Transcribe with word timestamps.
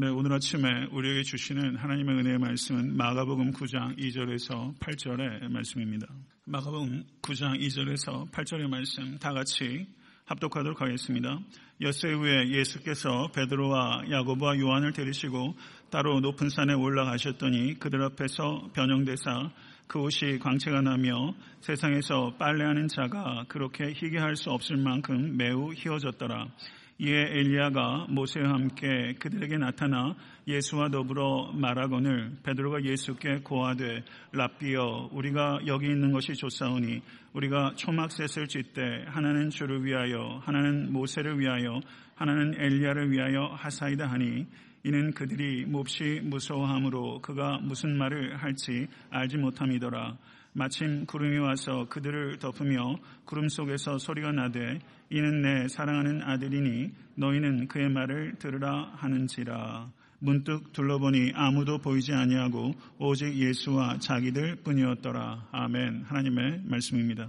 네, 0.00 0.06
오늘 0.06 0.32
아침에 0.32 0.86
우리에게 0.92 1.24
주시는 1.24 1.74
하나님의 1.74 2.18
은혜의 2.18 2.38
말씀은 2.38 2.96
마가복음 2.96 3.50
9장 3.50 3.98
2절에서 3.98 4.78
8절의 4.78 5.48
말씀입니다. 5.48 6.06
마가복음 6.44 7.02
9장 7.20 7.60
2절에서 7.60 8.30
8절의 8.30 8.68
말씀 8.68 9.18
다 9.18 9.32
같이 9.32 9.88
합독하도록 10.26 10.80
하겠습니다. 10.80 11.40
엿새 11.80 12.12
후에 12.12 12.48
예수께서 12.48 13.32
베드로와 13.34 14.04
야고보와 14.08 14.60
요한을 14.60 14.92
데리시고 14.92 15.56
따로 15.90 16.20
높은 16.20 16.48
산에 16.48 16.74
올라가셨더니 16.74 17.80
그들 17.80 18.00
앞에서 18.04 18.70
변형되사 18.74 19.50
그 19.88 19.98
옷이 19.98 20.38
광채가 20.38 20.80
나며 20.80 21.34
세상에서 21.60 22.36
빨래하는 22.38 22.86
자가 22.86 23.46
그렇게 23.48 23.92
희게 23.96 24.18
할 24.18 24.36
수 24.36 24.50
없을 24.50 24.76
만큼 24.76 25.36
매우 25.36 25.72
희어졌더라. 25.74 26.46
이에 27.00 27.12
엘리야가 27.12 28.06
모세와 28.08 28.48
함께 28.48 29.14
그들에게 29.20 29.56
나타나 29.56 30.16
예수와 30.48 30.88
더불어 30.88 31.52
말하거늘 31.54 32.38
베드로가 32.42 32.82
예수께 32.82 33.38
고하되 33.44 34.02
랍비여 34.32 35.10
우리가 35.12 35.60
여기 35.68 35.86
있는 35.86 36.10
것이 36.10 36.34
좋사오니 36.34 37.00
우리가 37.34 37.74
초막셋을 37.76 38.48
짓되 38.48 39.04
하나는 39.06 39.50
주를 39.50 39.84
위하여 39.84 40.40
하나는 40.42 40.92
모세를 40.92 41.38
위하여 41.38 41.80
하나는 42.16 42.54
엘리야를 42.58 43.12
위하여 43.12 43.44
하사이다 43.54 44.08
하니 44.08 44.46
이는 44.82 45.12
그들이 45.12 45.66
몹시 45.66 46.20
무서워함으로 46.24 47.20
그가 47.20 47.58
무슨 47.58 47.96
말을 47.96 48.38
할지 48.38 48.88
알지 49.10 49.36
못함이더라 49.36 50.16
마침 50.58 51.06
구름이 51.06 51.38
와서 51.38 51.86
그들을 51.88 52.40
덮으며 52.40 52.96
구름 53.24 53.48
속에서 53.48 53.96
소리가 53.98 54.32
나되 54.32 54.80
이는 55.08 55.40
내 55.40 55.68
사랑하는 55.68 56.20
아들이니 56.22 56.90
너희는 57.14 57.68
그의 57.68 57.88
말을 57.88 58.34
들으라 58.40 58.92
하는지라. 58.96 59.92
문득 60.18 60.72
둘러보니 60.72 61.30
아무도 61.36 61.78
보이지 61.78 62.12
아니하고 62.12 62.72
오직 62.98 63.32
예수와 63.36 63.98
자기들 64.00 64.56
뿐이었더라. 64.64 65.48
아멘. 65.52 66.02
하나님의 66.08 66.62
말씀입니다. 66.64 67.28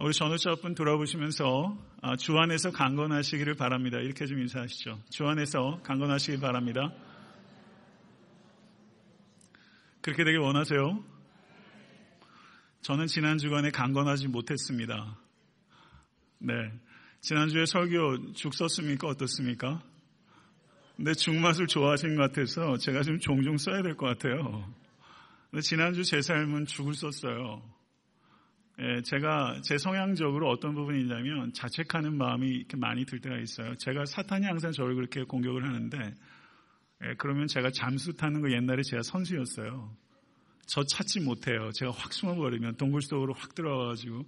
우리 0.00 0.12
전우자분 0.12 0.74
돌아보시면서 0.74 1.78
아, 2.02 2.16
주 2.16 2.36
안에서 2.36 2.72
강건하시기를 2.72 3.54
바랍니다. 3.54 3.98
이렇게 3.98 4.26
좀 4.26 4.40
인사하시죠. 4.40 4.98
주 5.08 5.24
안에서 5.24 5.80
강건하시기 5.84 6.40
바랍니다. 6.40 6.92
그렇게 10.00 10.24
되길 10.24 10.40
원하세요? 10.40 11.15
저는 12.86 13.08
지난 13.08 13.36
주간에 13.36 13.72
강건하지 13.72 14.28
못했습니다. 14.28 15.18
네. 16.38 16.52
지난주에 17.20 17.66
설교 17.66 18.34
죽 18.34 18.54
썼습니까? 18.54 19.08
어떻습니까? 19.08 19.82
근데 20.96 21.12
죽맛을 21.12 21.66
좋아하신 21.66 22.14
것 22.14 22.30
같아서 22.30 22.76
제가 22.76 23.02
좀 23.02 23.18
종종 23.18 23.56
써야 23.56 23.82
될 23.82 23.96
것 23.96 24.06
같아요. 24.06 24.72
근데 25.50 25.62
지난주 25.62 26.04
제 26.04 26.22
삶은 26.22 26.66
죽을 26.66 26.94
썼어요. 26.94 27.60
예, 28.78 29.02
제가 29.02 29.62
제 29.64 29.78
성향적으로 29.78 30.48
어떤 30.48 30.76
부분이 30.76 31.00
있냐면 31.00 31.52
자책하는 31.54 32.16
마음이 32.16 32.46
이렇게 32.46 32.76
많이 32.76 33.04
들 33.04 33.20
때가 33.20 33.36
있어요. 33.38 33.74
제가 33.78 34.04
사탄이 34.04 34.46
항상 34.46 34.70
저를 34.70 34.94
그렇게 34.94 35.24
공격을 35.24 35.66
하는데 35.66 36.14
예, 37.02 37.14
그러면 37.18 37.48
제가 37.48 37.70
잠수 37.72 38.12
타는 38.12 38.42
거 38.42 38.52
옛날에 38.52 38.82
제가 38.82 39.02
선수였어요. 39.02 40.05
저 40.66 40.82
찾지 40.84 41.20
못해요. 41.20 41.70
제가 41.72 41.92
확 41.92 42.12
숨어버리면 42.12 42.76
동굴 42.76 43.02
속으로 43.02 43.32
확 43.34 43.54
들어가가지고 43.54 44.24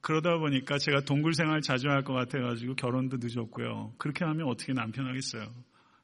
그러다 0.00 0.38
보니까 0.38 0.78
제가 0.78 1.00
동굴 1.00 1.34
생활 1.34 1.60
자주 1.60 1.88
할 1.88 2.04
것 2.04 2.12
같아가지고 2.12 2.74
결혼도 2.76 3.18
늦었고요. 3.20 3.94
그렇게 3.98 4.24
하면 4.24 4.46
어떻게 4.46 4.72
남편 4.72 5.06
하겠어요. 5.06 5.48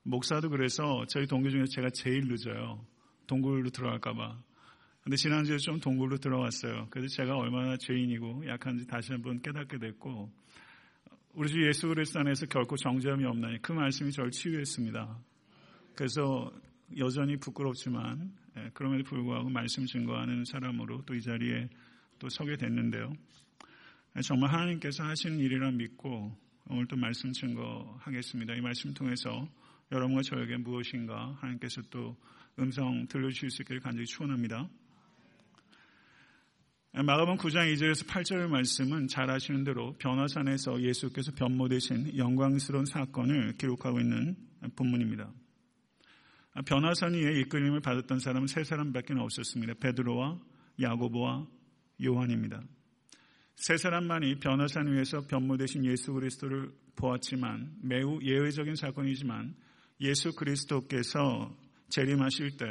목사도 0.03 0.51
그래서 0.51 1.05
저희 1.09 1.27
동기 1.27 1.51
중에 1.51 1.65
제가 1.67 1.91
제일 1.91 2.27
늦어요. 2.29 2.85
동굴로 3.27 3.71
들어갈까봐. 3.71 4.39
근데 5.03 5.17
지난주에 5.17 5.59
좀 5.59 5.81
동굴로 5.81 6.17
들어왔어요. 6.17 6.89
그래서 6.91 7.09
제가 7.15 7.37
얼마나 7.37 7.77
죄인이고 7.77 8.47
약한지 8.49 8.87
다시 8.87 9.13
한번 9.13 9.41
깨닫게 9.43 9.79
됐고 9.79 10.31
우리 11.35 11.49
주 11.49 11.67
예수 11.67 11.89
그리스도 11.89 12.21
안에서 12.21 12.47
결코 12.47 12.77
정죄함이 12.77 13.25
없나니 13.25 13.61
그 13.61 13.73
말씀이 13.73 14.11
저를 14.13 14.31
치유했습니다. 14.31 15.19
그래서 15.95 16.51
여전히 16.99 17.37
부끄럽지만 17.37 18.33
예, 18.57 18.71
그럼에도 18.73 19.05
불구하고 19.05 19.49
말씀 19.51 19.85
증거하는 19.87 20.45
사람으로 20.45 21.03
또 21.05 21.15
이 21.15 21.21
자리에 21.21 21.69
또 22.19 22.29
서게 22.29 22.57
됐는데요. 22.57 23.13
예, 24.17 24.21
정말 24.23 24.53
하나님께서 24.53 25.05
하시는 25.05 25.39
일이라 25.39 25.73
믿고 25.73 26.37
오늘 26.69 26.87
또 26.87 26.97
말씀 26.97 27.33
증거하겠습니다. 27.33 28.55
이 28.55 28.61
말씀 28.61 28.95
통해서 28.95 29.47
여러분과 29.93 30.23
저에게 30.23 30.57
무엇인가 30.57 31.37
하나님께서 31.41 31.83
또 31.91 32.17
음성 32.59 33.07
들려주실 33.09 33.51
수 33.51 33.63
있기를 33.63 33.81
간절히 33.81 34.07
축원합니다. 34.07 34.69
예, 36.97 37.03
마가복 37.03 37.41
9장 37.41 37.75
2절에서 37.75 38.07
8절의 38.07 38.49
말씀은 38.49 39.09
잘 39.09 39.29
아시는 39.29 39.65
대로 39.65 39.95
변화산에서 39.99 40.81
예수께서 40.81 41.33
변모 41.33 41.69
되신 41.69 42.17
영광스러운 42.17 42.85
사건을 42.85 43.55
기록하고 43.59 43.99
있는 43.99 44.37
본문입니다. 44.77 45.33
위에 47.15 47.41
이끌림을 47.41 47.81
받았던 47.81 48.21
사람은 48.21 48.47
세 48.47 48.63
사람밖에 48.63 49.15
없었습니다. 49.15 49.75
베드로와 49.75 50.39
야고보와 50.81 51.47
요한입니다. 52.05 52.63
세 53.57 53.77
사람만이 53.77 54.41
변화산 54.41 54.93
위에서 54.93 55.27
변모되신 55.27 55.85
예수 55.85 56.13
그리스도를 56.13 56.73
보았지만 56.97 57.77
매우 57.83 58.21
예외적인 58.23 58.77
사건이지만 58.77 59.55
예수 60.01 60.35
그리스도께서 60.35 61.57
재림하실 61.89 62.57
때 62.57 62.67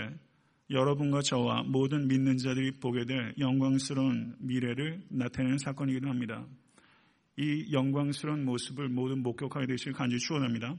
여러분과 0.70 1.22
저와 1.22 1.64
모든 1.64 2.08
믿는 2.08 2.38
자들이 2.38 2.80
보게 2.80 3.06
될 3.06 3.34
영광스러운 3.38 4.36
미래를 4.40 5.04
나타내는 5.10 5.58
사건이기도 5.58 6.08
합니다. 6.08 6.46
이 7.38 7.72
영광스러운 7.72 8.46
모습을 8.46 8.90
모든 8.90 9.24
목격하게 9.24 9.68
되실 9.68 9.94
간절히 9.94 10.20
축원합니다. 10.20 10.78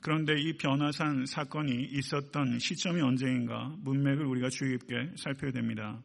그런데 0.00 0.34
이 0.40 0.52
변화산 0.56 1.26
사건이 1.26 1.88
있었던 1.92 2.58
시점이 2.58 3.00
언제인가 3.00 3.74
문맥을 3.82 4.24
우리가 4.24 4.48
주의 4.48 4.78
깊게 4.78 5.12
살펴야 5.16 5.50
됩니다. 5.50 6.00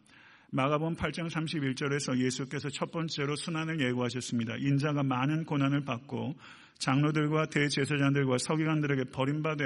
마가본 0.51 0.95
8장 0.95 1.29
31절에서 1.29 2.19
예수께서 2.19 2.69
첫 2.69 2.91
번째로 2.91 3.35
순환을 3.35 3.79
예고하셨습니다. 3.81 4.57
인자가 4.57 5.03
많은 5.03 5.45
고난을 5.45 5.83
받고 5.83 6.35
장로들과 6.77 7.47
대제사장들과 7.47 8.37
서기관들에게 8.37 9.05
버림받아 9.11 9.63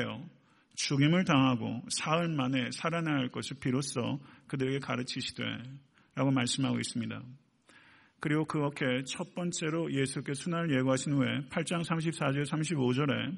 죽임을 0.75 1.25
당하고 1.25 1.81
사흘 1.89 2.29
만에 2.29 2.69
살아날 2.71 3.29
것을 3.29 3.57
비로소 3.59 4.19
그들에게 4.47 4.79
가르치시되 4.79 5.43
라고 6.15 6.31
말씀하고 6.31 6.77
있습니다. 6.79 7.21
그리고 8.19 8.45
그렇게 8.45 9.03
첫 9.05 9.35
번째로 9.35 9.91
예수께 9.91 10.33
순환을 10.33 10.75
예고하신 10.77 11.13
후에 11.13 11.27
8장 11.49 11.83
34절 11.83 12.45
35절에 12.45 13.37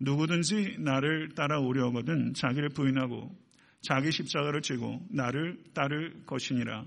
누구든지 0.00 0.76
나를 0.78 1.30
따라오려거든 1.34 2.34
자기를 2.34 2.70
부인하고 2.70 3.34
자기 3.80 4.10
십자가를 4.10 4.62
지고 4.62 5.00
나를 5.10 5.58
따를 5.74 6.24
것이니라. 6.26 6.84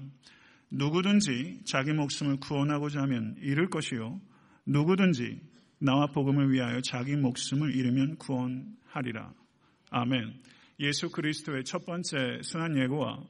누구든지 0.72 1.62
자기 1.66 1.94
목숨을 1.94 2.38
구원하고자 2.38 3.02
하면 3.02 3.36
잃을 3.42 3.70
것이요. 3.70 4.20
누구든지 4.66 5.40
나와 5.80 6.08
복음을 6.08 6.52
위하여 6.52 6.82
자기 6.82 7.16
목숨을 7.16 7.76
잃으면 7.76 8.18
구원하리라. 8.18 9.34
아멘. 9.92 10.34
예수 10.80 11.10
그리스도의 11.10 11.64
첫 11.64 11.86
번째 11.86 12.40
순환 12.42 12.78
예고와 12.78 13.24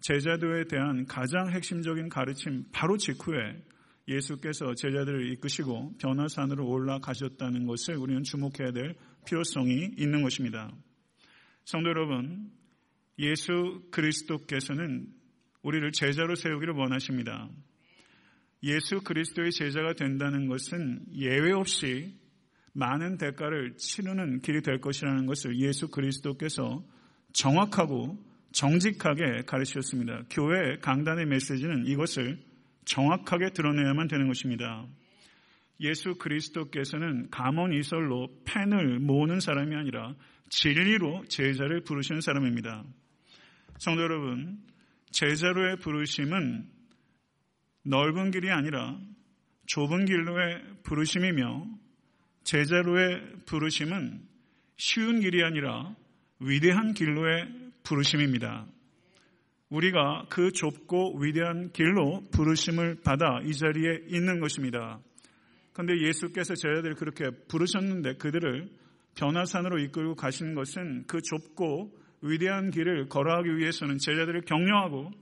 제자도에 0.00 0.64
대한 0.64 1.06
가장 1.06 1.50
핵심적인 1.50 2.08
가르침 2.08 2.64
바로 2.72 2.96
직후에 2.96 3.62
예수께서 4.06 4.74
제자들을 4.74 5.30
이끄시고 5.32 5.96
변화산으로 5.98 6.66
올라가셨다는 6.66 7.66
것을 7.66 7.96
우리는 7.96 8.22
주목해야 8.22 8.72
될 8.72 8.94
필요성이 9.26 9.92
있는 9.96 10.22
것입니다. 10.22 10.70
성도 11.64 11.90
여러분, 11.90 12.50
예수 13.18 13.82
그리스도께서는 13.90 15.06
우리를 15.62 15.90
제자로 15.92 16.34
세우기를 16.34 16.74
원하십니다. 16.74 17.48
예수 18.62 19.00
그리스도의 19.02 19.52
제자가 19.52 19.94
된다는 19.94 20.48
것은 20.48 21.04
예외 21.14 21.52
없이 21.52 22.14
많은 22.72 23.18
대가를 23.18 23.76
치르는 23.76 24.40
길이 24.40 24.62
될 24.62 24.80
것이라는 24.80 25.26
것을 25.26 25.58
예수 25.58 25.88
그리스도께서 25.88 26.84
정확하고 27.32 28.18
정직하게 28.52 29.42
가르치셨습니다. 29.46 30.22
교회 30.30 30.78
강단의 30.78 31.26
메시지는 31.26 31.86
이것을 31.86 32.38
정확하게 32.84 33.50
드러내야만 33.52 34.08
되는 34.08 34.26
것입니다. 34.26 34.86
예수 35.80 36.16
그리스도께서는 36.16 37.30
감언 37.30 37.72
이설로 37.72 38.28
팬을 38.44 38.98
모으는 38.98 39.40
사람이 39.40 39.74
아니라 39.76 40.14
진리로 40.48 41.24
제자를 41.28 41.82
부르시는 41.82 42.20
사람입니다. 42.20 42.84
성도 43.78 44.02
여러분, 44.02 44.58
제자로의 45.10 45.76
부르심은 45.76 46.68
넓은 47.84 48.30
길이 48.30 48.50
아니라 48.50 48.98
좁은 49.66 50.04
길로의 50.04 50.62
부르심이며 50.82 51.66
제자로의 52.44 53.22
부르심은 53.46 54.22
쉬운 54.76 55.20
길이 55.20 55.44
아니라 55.44 55.94
위대한 56.40 56.94
길로의 56.94 57.48
부르심입니다. 57.82 58.66
우리가 59.70 60.26
그 60.30 60.50
좁고 60.52 61.18
위대한 61.18 61.70
길로 61.72 62.26
부르심을 62.30 63.02
받아 63.02 63.40
이 63.44 63.52
자리에 63.52 64.04
있는 64.08 64.40
것입니다. 64.40 65.00
그런데 65.78 66.04
예수께서 66.08 66.56
제자들을 66.56 66.96
그렇게 66.96 67.30
부르셨는데 67.46 68.14
그들을 68.14 68.68
변화산으로 69.14 69.78
이끌고 69.78 70.16
가신 70.16 70.56
것은 70.56 71.04
그 71.06 71.20
좁고 71.22 71.96
위대한 72.20 72.72
길을 72.72 73.08
걸어가기 73.08 73.56
위해서는 73.56 73.98
제자들을 73.98 74.40
격려하고 74.40 75.12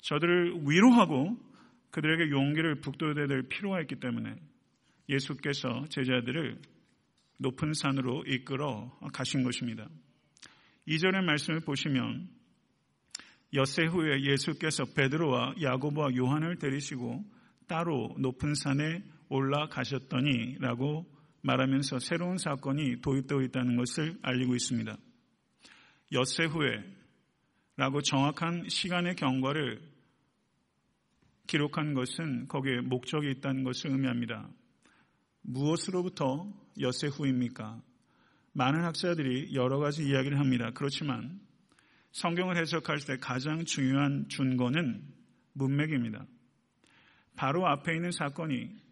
저들을 0.00 0.62
위로하고 0.66 1.36
그들에게 1.90 2.30
용기를 2.30 2.80
북돋아야 2.80 3.26
될 3.26 3.42
필요가 3.42 3.82
있기 3.82 3.96
때문에 3.96 4.36
예수께서 5.10 5.84
제자들을 5.90 6.62
높은 7.36 7.74
산으로 7.74 8.24
이끌어 8.26 8.98
가신 9.12 9.42
것입니다. 9.42 9.86
이전의 10.86 11.26
말씀을 11.26 11.60
보시면 11.60 12.26
엿새 13.52 13.84
후에 13.84 14.22
예수께서 14.22 14.86
베드로와 14.96 15.56
야고보와 15.60 16.16
요한을 16.16 16.56
데리시고 16.56 17.22
따로 17.68 18.14
높은 18.18 18.54
산에 18.54 19.02
올라가셨더니 19.28 20.58
라고 20.58 21.06
말하면서 21.42 22.00
새로운 22.00 22.38
사건이 22.38 23.00
도입되어 23.00 23.42
있다는 23.42 23.76
것을 23.76 24.18
알리고 24.22 24.54
있습니다. 24.54 24.96
엿새 26.12 26.44
후에 26.44 26.84
라고 27.76 28.00
정확한 28.00 28.68
시간의 28.68 29.16
경과를 29.16 29.80
기록한 31.46 31.94
것은 31.94 32.48
거기에 32.48 32.80
목적이 32.80 33.30
있다는 33.32 33.64
것을 33.64 33.90
의미합니다. 33.90 34.48
무엇으로부터 35.42 36.52
엿새 36.80 37.06
후입니까? 37.06 37.80
많은 38.52 38.82
학자들이 38.84 39.54
여러 39.54 39.78
가지 39.78 40.04
이야기를 40.04 40.38
합니다. 40.38 40.70
그렇지만 40.74 41.40
성경을 42.12 42.56
해석할 42.56 42.98
때 43.06 43.18
가장 43.18 43.64
중요한 43.64 44.26
준거는 44.28 45.02
문맥입니다. 45.52 46.26
바로 47.36 47.66
앞에 47.66 47.94
있는 47.94 48.10
사건이 48.10 48.85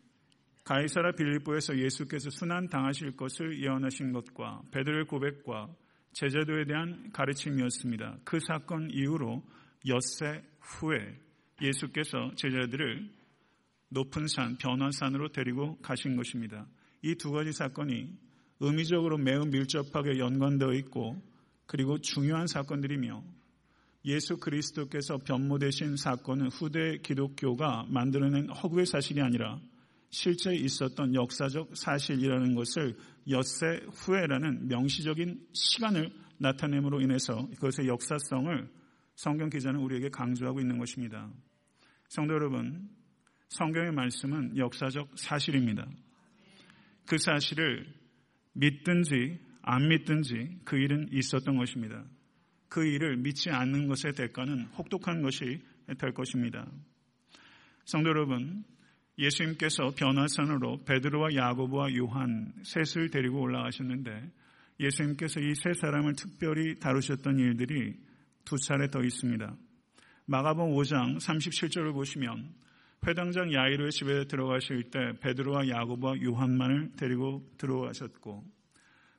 가이사라 0.65 1.13
빌립보에서 1.13 1.79
예수께서 1.79 2.31
순환 2.31 2.69
당하실 2.69 3.17
것을 3.17 3.63
예언하신 3.63 4.13
것과 4.13 4.63
베드로의 4.71 5.05
고백과 5.07 5.69
제자도에 6.15 6.65
대한 6.65 7.11
가르침이었습니다. 7.13 8.19
그 8.25 8.39
사건 8.41 8.91
이후로 8.91 9.43
엿새 9.87 10.43
후에 10.61 11.19
예수께서 11.61 12.33
제자들을 12.37 13.11
높은 13.91 14.27
산, 14.27 14.57
변화산으로 14.57 15.33
데리고 15.33 15.77
가신 15.83 16.17
것입니다. 16.17 16.67
이 17.03 17.15
두 17.17 17.31
가지 17.33 17.53
사건이 17.53 18.17
의미적으로 18.61 19.19
매우 19.19 19.45
밀접하게 19.45 20.19
연관되어 20.19 20.73
있고 20.75 21.21
그리고 21.67 21.99
중요한 21.99 22.47
사건들이며 22.47 23.23
예수 24.07 24.39
그리스도께서 24.39 25.19
변모되신 25.19 25.97
사건은 25.97 26.49
후대 26.49 26.99
기독교가 26.99 27.87
만들어낸 27.89 28.49
허구의 28.49 28.87
사실이 28.87 29.21
아니라 29.21 29.61
실제 30.15 30.55
있었던 30.55 31.13
역사적 31.13 31.77
사실이라는 31.77 32.55
것을 32.55 32.97
엿새 33.29 33.81
후에라는 33.91 34.69
명시적인 34.69 35.49
시간을 35.53 36.09
나타냄으로 36.39 37.01
인해서 37.01 37.49
그것의 37.57 37.89
역사성을 37.89 38.71
성경 39.17 39.51
기자는 39.51 39.81
우리에게 39.81 40.11
강조하고 40.11 40.61
있는 40.61 40.79
것입니다. 40.79 41.29
성도 42.09 42.35
여러분, 42.35 42.89
성경의 43.49 43.91
말씀은 43.91 44.57
역사적 44.57 45.19
사실입니다. 45.19 45.85
그 47.09 47.19
사실을 47.19 47.85
믿든지 48.53 49.41
안 49.63 49.89
믿든지 49.89 50.61
그 50.65 50.77
일은 50.77 51.09
있었던 51.11 51.57
것입니다. 51.57 52.05
그 52.69 52.87
일을 52.87 53.17
믿지 53.17 53.51
않는 53.51 53.89
것의 53.89 54.15
대가는 54.15 54.67
혹독한 54.79 55.23
것이 55.23 55.61
될 55.99 56.15
것입니다. 56.15 56.71
성도 57.85 58.11
여러분, 58.11 58.65
예수님께서 59.19 59.91
변화산으로 59.97 60.85
베드로와 60.85 61.35
야고보와 61.35 61.95
요한 61.97 62.53
셋을 62.63 63.11
데리고 63.11 63.41
올라가셨는데 63.41 64.31
예수님께서 64.81 65.41
이 65.41 65.55
세 65.55 65.73
사람을 65.73 66.15
특별히 66.15 66.79
다루셨던 66.81 67.39
일들이 67.39 67.95
두 68.45 68.57
차례 68.59 68.89
더 68.89 69.03
있습니다. 69.03 69.57
마가복 70.27 70.77
5장 70.77 71.17
37절을 71.19 71.93
보시면 71.93 72.53
회당장 73.07 73.53
야이로의 73.53 73.93
집에 73.93 74.25
들어가실 74.27 74.91
때 74.91 74.99
베드로와 75.21 75.69
야고보와 75.69 76.15
요한만을 76.23 76.93
데리고 76.97 77.47
들어가셨고 77.59 78.43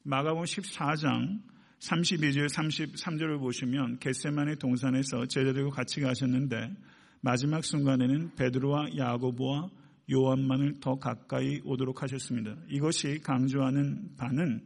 마가복 0.03 0.43
14장 0.43 1.41
32절 1.79 2.49
33절을 2.49 3.39
보시면 3.39 3.99
겟세만의 3.99 4.57
동산에서 4.57 5.25
제자들과 5.27 5.69
같이 5.69 6.01
가셨는데 6.01 6.73
마지막 7.21 7.63
순간에는 7.63 8.35
베드로와 8.35 8.97
야고보와 8.97 9.69
요한만을 10.11 10.79
더 10.81 10.95
가까이 10.99 11.61
오도록 11.63 12.03
하셨습니다. 12.03 12.55
이것이 12.69 13.19
강조하는 13.21 14.15
바는 14.17 14.61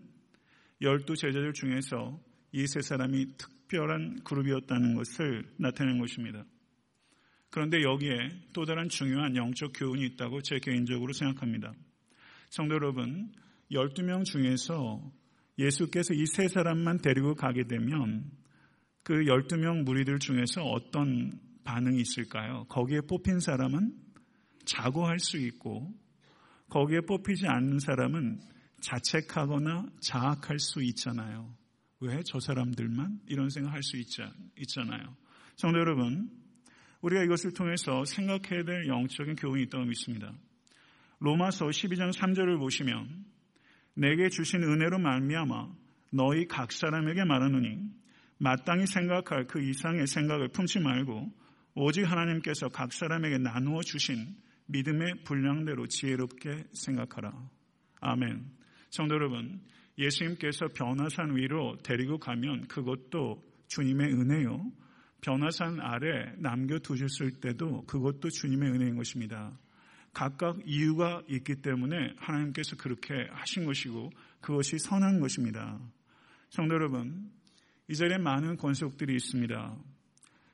열두 0.82 1.16
제자들 1.16 1.54
중에서 1.54 2.20
이 2.52 2.66
세 2.66 2.82
사람이 2.82 3.38
특별한 3.38 4.24
그룹이었다는 4.24 4.96
것을 4.96 5.46
나타내는 5.58 6.00
것입니다. 6.00 6.44
그런데 7.52 7.82
여기에 7.84 8.30
또 8.54 8.66
다른 8.66 8.90
중요한 8.90 9.36
영적 9.36 9.74
교훈이 9.76 10.06
있다고 10.06 10.42
제 10.42 10.60
개인적으로 10.60 11.14
생각합니다. 11.14 11.74
성도 12.50 12.76
여러분, 12.76 13.32
12명 13.72 14.24
중에서 14.26 15.02
예수께서 15.58 16.14
이 16.14 16.26
세 16.26 16.48
사람만 16.48 17.02
데리고 17.02 17.36
가게 17.36 17.64
되면 17.66 18.32
그 19.04 19.14
12명 19.14 19.84
무리들 19.84 20.20
중에서 20.20 20.64
어떤 20.64 21.40
반응이 21.64 22.00
있을까요? 22.02 22.66
거기에 22.70 23.02
뽑힌 23.02 23.40
사람은 23.40 23.94
자고할 24.70 25.20
수 25.20 25.38
있고 25.38 25.92
거기에 26.70 27.02
뽑히지 27.02 27.48
않는 27.48 27.80
사람은 27.80 28.40
자책하거나 28.82 29.88
자학할 30.00 30.60
수 30.60 30.84
있잖아요. 30.84 31.54
왜 32.02 32.22
저 32.24 32.40
사람들만 32.40 33.22
이런 33.28 33.50
생각할 33.50 33.84
수 33.84 33.98
있잖아요. 34.56 35.18
성도 35.58 35.80
여러분, 35.80 36.30
우리가 37.02 37.24
이것을 37.24 37.54
통해서 37.54 38.06
생각해야 38.06 38.64
될 38.64 38.88
영적인 38.88 39.36
교훈이 39.36 39.64
있다고 39.64 39.86
믿습니다. 39.86 40.34
로마서 41.20 41.68
12장 41.68 42.14
3절을 42.14 42.58
보시면 42.60 43.26
내게 43.96 44.30
주신 44.30 44.64
은혜로 44.64 45.00
말미암아 45.00 45.74
너희 46.12 46.48
각 46.48 46.72
사람에게 46.72 47.26
말하노니 47.26 47.92
마땅히 48.38 48.86
생각할 48.88 49.48
그 49.48 49.62
이상의 49.62 50.08
생각을 50.08 50.48
품지 50.50 50.80
말고 50.80 51.30
오직 51.76 52.04
하나님께서 52.04 52.70
각 52.70 52.94
사람에게 52.94 53.40
나누어 53.40 53.82
주신 53.82 54.38
믿음의 54.70 55.24
분량대로 55.24 55.88
지혜롭게 55.88 56.66
생각하라. 56.74 57.34
아멘. 58.02 58.46
성도 58.92 59.16
여러분, 59.16 59.62
예수님께서 59.98 60.68
변화산 60.74 61.36
위로 61.36 61.78
데리고 61.84 62.18
가면 62.18 62.68
그것도 62.68 63.44
주님의 63.68 64.14
은혜요. 64.14 64.72
변화산 65.22 65.80
아래 65.82 66.34
남겨두셨을 66.38 67.42
때도 67.42 67.84
그것도 67.86 68.30
주님의 68.30 68.72
은혜인 68.72 68.96
것입니다. 68.96 69.52
각각 70.14 70.58
이유가 70.66 71.22
있기 71.28 71.62
때문에 71.62 72.16
하나님께서 72.18 72.76
그렇게 72.78 73.14
하신 73.32 73.66
것이고 73.66 74.12
그것이 74.40 74.78
선한 74.80 75.20
것입니다. 75.20 75.80
성도 76.50 76.76
여러분, 76.76 77.32
이 77.90 77.96
자리에 77.96 78.18
많은 78.18 78.58
권속들이 78.58 79.14
있습니다. 79.16 79.78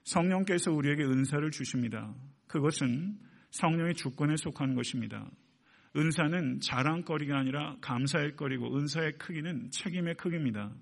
성령께서 0.03 0.71
우리에게 0.71 1.03
은사를 1.03 1.49
주십니다. 1.51 2.13
그것은 2.47 3.17
성령의 3.55 3.93
주권에 3.95 4.35
속한 4.35 4.75
것입니다. 4.75 5.29
은사는 5.95 6.59
자랑거리가 6.59 7.39
아니라 7.39 7.77
감사의 7.79 8.35
거리고 8.35 8.75
은사의 8.75 9.13
크기는 9.13 9.71
책임의 9.71 10.15
크기입니다. 10.15 10.73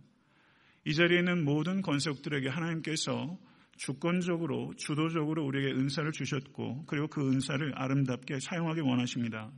이 0.86 0.96
자리에 0.96 1.20
있는 1.20 1.46
모든 1.46 1.84
권속들에게 1.84 2.50
하나님께서 2.50 3.38
주권적으로 3.78 4.74
주도적으로 4.76 5.46
우리에게 5.46 5.72
은사를 5.72 6.12
주셨고 6.12 6.86
그리고 6.88 7.08
그 7.08 7.22
은사를 7.22 7.74
아름답게 7.76 8.40
사용하기 8.40 8.82
원하십니다. 8.82 9.52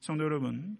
성도 0.00 0.22
여러분, 0.22 0.76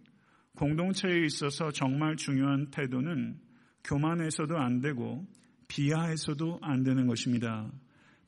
공동체에 0.55 1.25
있어서 1.25 1.73
정말 1.73 2.15
중요한 2.15 2.71
태도는 2.71 3.41
교만해서도 3.83 4.59
안 4.59 4.81
되고 4.81 5.27
비하해서도 5.67 6.61
안 6.63 6.85
되는 6.85 7.09
것입니다. 7.09 7.69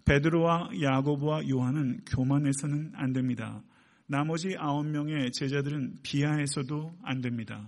베드로와 0.04 0.70
야고보와 0.80 1.48
요한은 1.48 2.00
교만해서는 2.04 2.92
안 2.94 3.12
됩니다. 3.12 3.62
나머지 4.06 4.54
아홉 4.58 4.86
명의 4.86 5.32
제자들은 5.32 6.00
비하해서도 6.02 6.98
안 7.02 7.20
됩니다. 7.20 7.66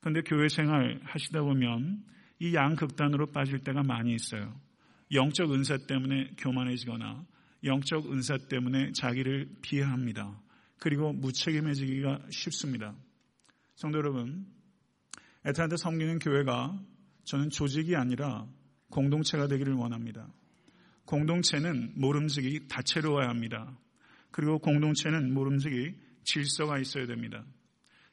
그런데 0.00 0.22
교회 0.22 0.48
생활 0.48 1.00
하시다 1.04 1.42
보면 1.42 2.04
이 2.38 2.54
양극단으로 2.54 3.32
빠질 3.32 3.58
때가 3.60 3.82
많이 3.82 4.14
있어요. 4.14 4.54
영적 5.12 5.52
은사 5.52 5.78
때문에 5.88 6.30
교만해지거나 6.38 7.24
영적 7.64 8.12
은사 8.12 8.38
때문에 8.48 8.92
자기를 8.92 9.48
비하합니다. 9.62 10.40
그리고 10.78 11.12
무책임해지기가 11.12 12.26
쉽습니다. 12.30 12.94
성도 13.74 13.98
여러분, 13.98 14.46
애타한테 15.46 15.76
섬기는 15.76 16.18
교회가 16.18 16.78
저는 17.24 17.50
조직이 17.50 17.96
아니라 17.96 18.46
공동체가 18.90 19.46
되기를 19.46 19.74
원합니다. 19.74 20.28
공동체는 21.10 21.94
모름지기 21.96 22.68
다채로워야 22.68 23.28
합니다. 23.28 23.76
그리고 24.30 24.60
공동체는 24.60 25.34
모름지기 25.34 25.96
질서가 26.22 26.78
있어야 26.78 27.06
됩니다. 27.06 27.44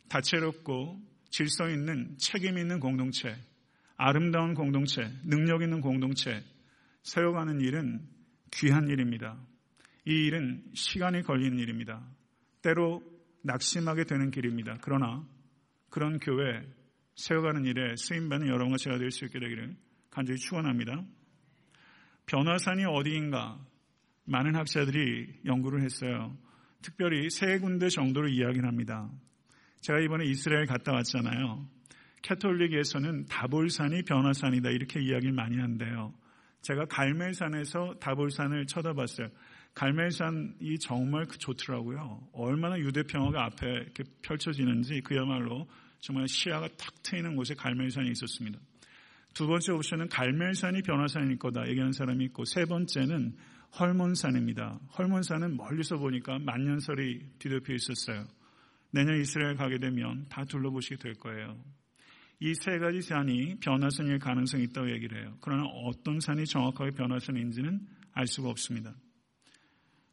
다채롭고 0.10 1.00
질서 1.30 1.70
있는 1.70 2.18
책임 2.18 2.58
있는 2.58 2.80
공동체, 2.80 3.36
아름다운 3.98 4.56
공동체, 4.56 5.12
능력 5.24 5.62
있는 5.62 5.80
공동체, 5.80 6.44
세워가는 7.04 7.62
일은 7.62 8.02
귀한 8.52 8.88
일입니다. 8.88 9.38
이 10.06 10.26
일은 10.26 10.64
시간이 10.74 11.22
걸리는 11.22 11.60
일입니다. 11.60 12.04
때로 12.64 13.04
낙심하게 13.44 14.06
되는 14.06 14.32
길입니다. 14.32 14.80
그러나 14.82 15.24
그런 15.92 16.18
교회 16.18 16.66
세워가는 17.16 17.66
일에 17.66 17.96
쓰임받는 17.96 18.48
여러분과 18.48 18.78
제가 18.78 18.98
될 18.98 19.12
수 19.12 19.26
있게 19.26 19.40
되기를 19.40 19.76
간절히 20.10 20.40
축원합니다. 20.40 21.06
변화산이 22.28 22.84
어디인가 22.86 23.58
많은 24.26 24.56
학자들이 24.56 25.28
연구를 25.46 25.82
했어요. 25.82 26.38
특별히 26.82 27.30
세 27.30 27.58
군데 27.58 27.90
정도로 27.90 28.28
이야기를 28.28 28.68
합니다. 28.68 29.10
제가 29.82 30.00
이번에 30.00 30.26
이스라엘 30.26 30.66
갔다 30.66 30.92
왔잖아요. 30.92 31.66
캐톨릭에서는 32.22 33.26
다볼산이 33.28 34.04
변화산이다 34.04 34.70
이렇게 34.72 35.02
이야기를 35.02 35.32
많이 35.32 35.58
한대요. 35.58 36.14
제가 36.62 36.86
갈멜산에서 36.86 37.96
다볼산을 38.02 38.66
쳐다봤어요. 38.66 39.30
갈멜산이 39.74 40.80
정말 40.80 41.26
그 41.28 41.38
좋더라고요. 41.38 42.28
얼마나 42.34 42.78
유대 42.80 43.04
평화가 43.04 43.46
앞에 43.46 43.68
이렇게 43.68 44.04
펼쳐지는지 44.22 45.02
그야말로 45.02 45.68
정말 46.00 46.28
시야가 46.28 46.68
탁 46.78 47.02
트이는 47.04 47.38
곳에 47.38 47.54
갈멜산이 47.54 48.10
있었습니다. 48.12 48.60
두 49.38 49.46
번째 49.46 49.74
옵션은 49.74 50.10
갈멜산이 50.10 50.82
변화산일 50.82 51.38
거다 51.38 51.68
얘기하는 51.68 51.92
사람이 51.92 52.26
있고 52.26 52.44
세 52.44 52.66
번째는 52.66 53.36
헐몬산입니다. 53.80 54.80
헐몬산은 54.98 55.58
멀리서 55.58 55.98
보니까 55.98 56.40
만년설이 56.40 57.34
뒤덮여 57.38 57.76
있었어요. 57.76 58.26
내년 58.90 59.22
이스라엘 59.22 59.56
가게 59.56 59.78
되면 59.78 60.26
다 60.28 60.44
둘러보시게 60.44 60.96
될 60.96 61.14
거예요. 61.20 61.56
이 62.40 62.52
세 62.56 62.80
가지 62.80 63.04
산이 63.04 63.60
변화산일 63.60 64.18
가능성이 64.18 64.64
있다고 64.64 64.90
얘기를 64.90 65.22
해요. 65.22 65.38
그러나 65.42 65.66
어떤 65.66 66.20
산이 66.20 66.48
정확하게 66.48 66.92
변화산인지는 66.92 67.80
알 68.14 68.26
수가 68.26 68.50
없습니다. 68.50 68.96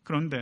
그런데 0.03 0.37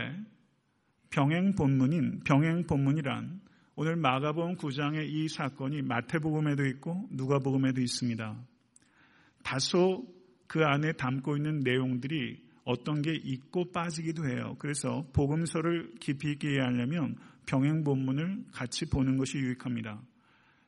병행 1.09 1.55
본문인 1.55 2.19
병행 2.25 2.67
본문이란 2.67 3.39
오늘 3.75 3.95
마가복음 3.95 4.57
9장의 4.57 5.07
이 5.07 5.29
사건이 5.29 5.83
마태복음에도 5.83 6.65
있고 6.65 7.07
누가복음에도 7.11 7.79
있습니다. 7.79 8.52
다소 9.43 10.05
그 10.47 10.63
안에 10.63 10.93
담고 10.93 11.37
있는 11.37 11.59
내용들이 11.59 12.41
어떤 12.65 13.01
게 13.01 13.13
있고 13.13 13.71
빠지기도 13.71 14.27
해요. 14.27 14.55
그래서 14.59 15.03
복음서를 15.13 15.95
깊이 15.99 16.31
있게 16.31 16.51
이해하려면 16.51 17.17
병행 17.45 17.83
본문을 17.83 18.45
같이 18.51 18.89
보는 18.89 19.17
것이 19.17 19.37
유익합니다. 19.37 20.01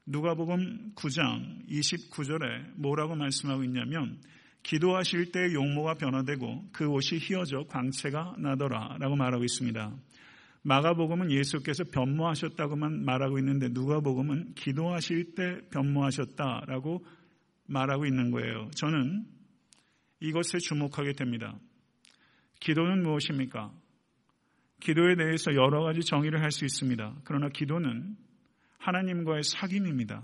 누가복음 0.05 0.91
9장 0.95 1.67
29절에 1.69 2.73
뭐라고 2.75 3.15
말씀하고 3.15 3.63
있냐면 3.63 4.19
기도하실 4.63 5.31
때 5.31 5.53
용모가 5.53 5.95
변화되고 5.95 6.69
그 6.71 6.85
옷이 6.87 7.19
휘어져 7.19 7.65
광채가 7.67 8.35
나더라라고 8.39 9.15
말하고 9.15 9.43
있습니다. 9.43 9.95
마가복음은 10.63 11.31
예수께서 11.31 11.83
변모하셨다고만 11.83 13.05
말하고 13.05 13.37
있는데 13.37 13.69
누가복음은 13.69 14.55
기도하실 14.55 15.35
때 15.35 15.61
변모하셨다라고 15.69 17.05
말하고 17.67 18.05
있는 18.05 18.31
거예요. 18.31 18.69
저는 18.75 19.25
이것에 20.19 20.57
주목하게 20.59 21.13
됩니다. 21.13 21.57
기도는 22.59 23.03
무엇입니까? 23.03 23.71
기도에 24.79 25.15
대해서 25.15 25.53
여러 25.53 25.83
가지 25.83 26.01
정의를 26.01 26.41
할 26.41 26.51
수 26.51 26.65
있습니다. 26.65 27.15
그러나 27.23 27.49
기도는 27.49 28.15
하나님과의 28.77 29.43
사귐입니다. 29.43 30.23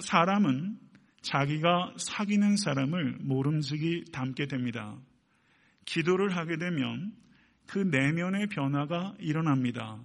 사람은 0.00 0.78
자기가 1.22 1.94
사귀는 1.98 2.56
사람을 2.56 3.18
모름지기 3.20 4.12
담게 4.12 4.46
됩니다. 4.46 4.96
기도를 5.84 6.36
하게 6.36 6.56
되면 6.58 7.12
그 7.66 7.78
내면의 7.78 8.46
변화가 8.46 9.14
일어납니다. 9.18 10.00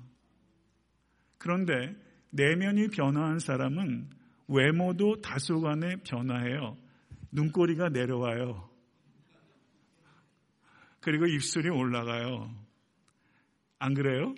그런데 1.37 1.95
내면이 2.31 2.87
변화한 2.89 3.39
사람은 3.39 4.09
외모도 4.47 5.21
다소간에 5.21 5.97
변화해요. 6.03 6.77
눈꼬리가 7.31 7.89
내려와요. 7.89 8.69
그리고 10.99 11.25
입술이 11.25 11.69
올라가요. 11.69 12.53
안 13.79 13.93
그래요? 13.93 14.35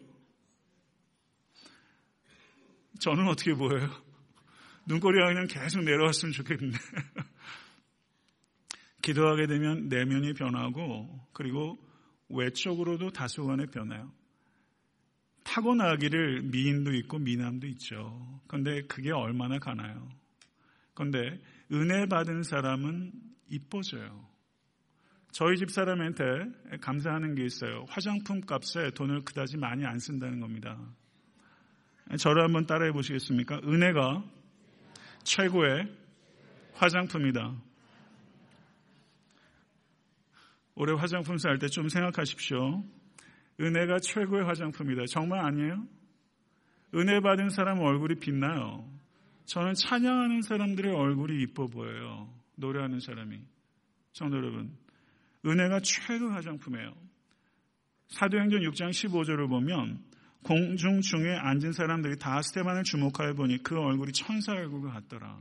저는 3.00 3.28
어떻게 3.28 3.54
보여요? 3.54 3.90
눈꼬리가 4.88 5.28
그냥 5.28 5.48
계속 5.48 5.84
내려왔으면 5.84 6.32
좋겠는데. 6.34 6.78
기도하게 9.02 9.46
되면 9.46 9.88
내면이 9.88 10.34
변하고 10.34 11.28
그리고 11.34 11.78
외적으로도 12.30 13.12
다소간에 13.12 13.68
변해요. 13.68 14.12
타고나기를 15.46 16.42
미인도 16.44 16.94
있고 16.96 17.20
미남도 17.20 17.68
있죠. 17.68 18.42
그런데 18.48 18.82
그게 18.88 19.12
얼마나 19.12 19.60
가나요? 19.60 20.10
그런데 20.94 21.40
은혜 21.72 22.08
받은 22.08 22.44
사람은 22.44 23.12
이뻐져요. 23.50 24.28
저희 25.32 25.56
집 25.58 25.70
사람한테 25.70 26.24
감사하는 26.82 27.36
게 27.36 27.46
있어요. 27.46 27.86
화장품 27.90 28.42
값에 28.42 28.92
돈을 28.96 29.24
그다지 29.24 29.58
많이 29.58 29.86
안 29.86 30.00
쓴다는 30.00 30.40
겁니다. 30.40 30.80
저를 32.18 32.44
한번 32.44 32.66
따라해 32.66 32.92
보시겠습니까? 32.92 33.60
은혜가 33.64 34.24
최고의 35.24 35.92
화장품이다. 36.74 37.56
올해 40.76 40.94
화장품 40.94 41.38
살 41.38 41.58
때 41.60 41.68
좀 41.68 41.88
생각하십시오. 41.90 42.84
은혜가 43.60 44.00
최고의 44.00 44.46
화장품이다. 44.46 45.04
정말 45.10 45.40
아니에요? 45.46 45.88
은혜 46.96 47.20
받은 47.20 47.50
사람 47.50 47.80
얼굴이 47.80 48.16
빛나요. 48.16 48.90
저는 49.46 49.74
찬양하는 49.76 50.42
사람들의 50.42 50.94
얼굴이 50.94 51.42
이뻐 51.44 51.68
보여요. 51.68 52.34
노래하는 52.56 53.00
사람이. 53.00 53.40
성도 54.14 54.38
여러분, 54.38 54.72
은혜가 55.46 55.82
최고 55.82 56.30
화장품이에요. 56.32 56.94
사도행전 58.08 58.62
6장 58.62 58.90
15절을 58.90 59.50
보면 59.50 60.00
공중 60.44 61.02
중에 61.02 61.36
앉은 61.36 61.74
사람들이 61.74 62.18
다 62.18 62.42
스테반을 62.42 62.84
주목하여 62.84 63.34
보니 63.34 63.64
그 63.64 63.78
얼굴이 63.78 64.12
천사 64.14 64.54
얼굴과 64.54 64.92
같더라. 64.94 65.40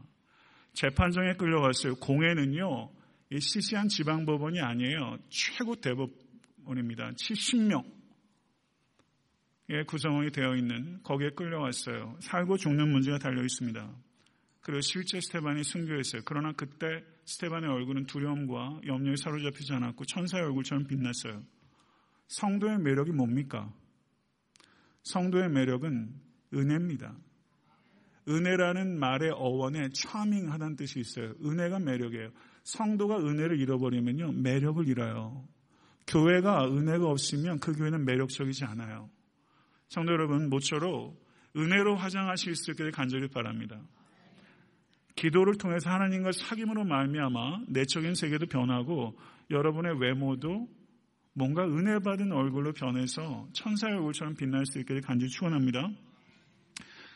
재판정에 0.72 1.34
끌려갔어요. 1.34 1.96
공회는요, 1.96 2.90
시시한 3.38 3.88
지방법원이 3.88 4.60
아니에요. 4.60 5.18
최고 5.28 5.76
대법원입니다. 5.76 7.12
70명. 7.12 7.84
의 9.68 9.84
구성원이 9.86 10.30
되어 10.30 10.56
있는 10.56 11.02
거기에 11.02 11.30
끌려왔어요. 11.30 12.18
살고 12.20 12.58
죽는 12.58 12.90
문제가 12.90 13.18
달려 13.18 13.42
있습니다. 13.42 13.94
그리고 14.60 14.80
실제 14.82 15.20
스테반이 15.20 15.64
순교했어요. 15.64 16.22
그러나 16.24 16.52
그때 16.52 17.02
스테반의 17.24 17.70
얼굴은 17.70 18.06
두려움과 18.06 18.80
염려에 18.86 19.16
사로잡히지 19.16 19.72
않았고 19.72 20.04
천사의 20.04 20.44
얼굴처럼 20.44 20.86
빛났어요. 20.86 21.42
성도의 22.28 22.78
매력이 22.78 23.12
뭡니까? 23.12 23.72
성도의 25.02 25.50
매력은 25.50 26.14
은혜입니다. 26.54 27.14
은혜라는 28.28 28.98
말의 28.98 29.30
어원에 29.32 29.90
차밍하다는 29.94 30.76
뜻이 30.76 31.00
있어요. 31.00 31.34
은혜가 31.44 31.78
매력이에요. 31.78 32.30
성도가 32.62 33.18
은혜를 33.18 33.60
잃어버리면요, 33.60 34.32
매력을 34.32 34.88
잃어요. 34.88 35.46
교회가 36.06 36.66
은혜가 36.68 37.06
없으면 37.06 37.60
그 37.60 37.72
교회는 37.72 38.04
매력적이지 38.06 38.64
않아요. 38.64 39.10
성도 39.88 40.12
여러분, 40.12 40.48
모쪼록 40.48 41.22
은혜로 41.56 41.96
화장하실 41.96 42.56
수 42.56 42.72
있기를 42.72 42.90
간절히 42.90 43.28
바랍니다. 43.28 43.80
기도를 45.16 45.56
통해서 45.56 45.90
하나님과 45.90 46.30
사귐으로 46.30 46.86
말미암아 46.86 47.66
내적인 47.68 48.14
세계도 48.14 48.46
변하고 48.46 49.16
여러분의 49.50 50.00
외모도 50.00 50.68
뭔가 51.34 51.64
은혜 51.64 51.98
받은 51.98 52.32
얼굴로 52.32 52.72
변해서 52.72 53.48
천사의 53.52 53.94
얼굴처럼 53.94 54.34
빛날 54.34 54.66
수 54.66 54.78
있기를 54.80 55.02
간절히 55.02 55.30
축원합니다. 55.30 55.90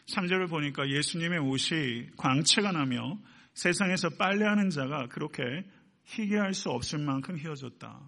3절을 0.06 0.48
보니까 0.48 0.88
예수님의 0.88 1.40
옷이 1.40 2.08
광채가 2.16 2.72
나며 2.72 3.18
세상에서 3.54 4.10
빨래하는 4.10 4.70
자가 4.70 5.08
그렇게 5.08 5.42
희게 6.04 6.36
할수 6.36 6.70
없을 6.70 7.00
만큼 7.00 7.36
휘어졌다. 7.36 8.00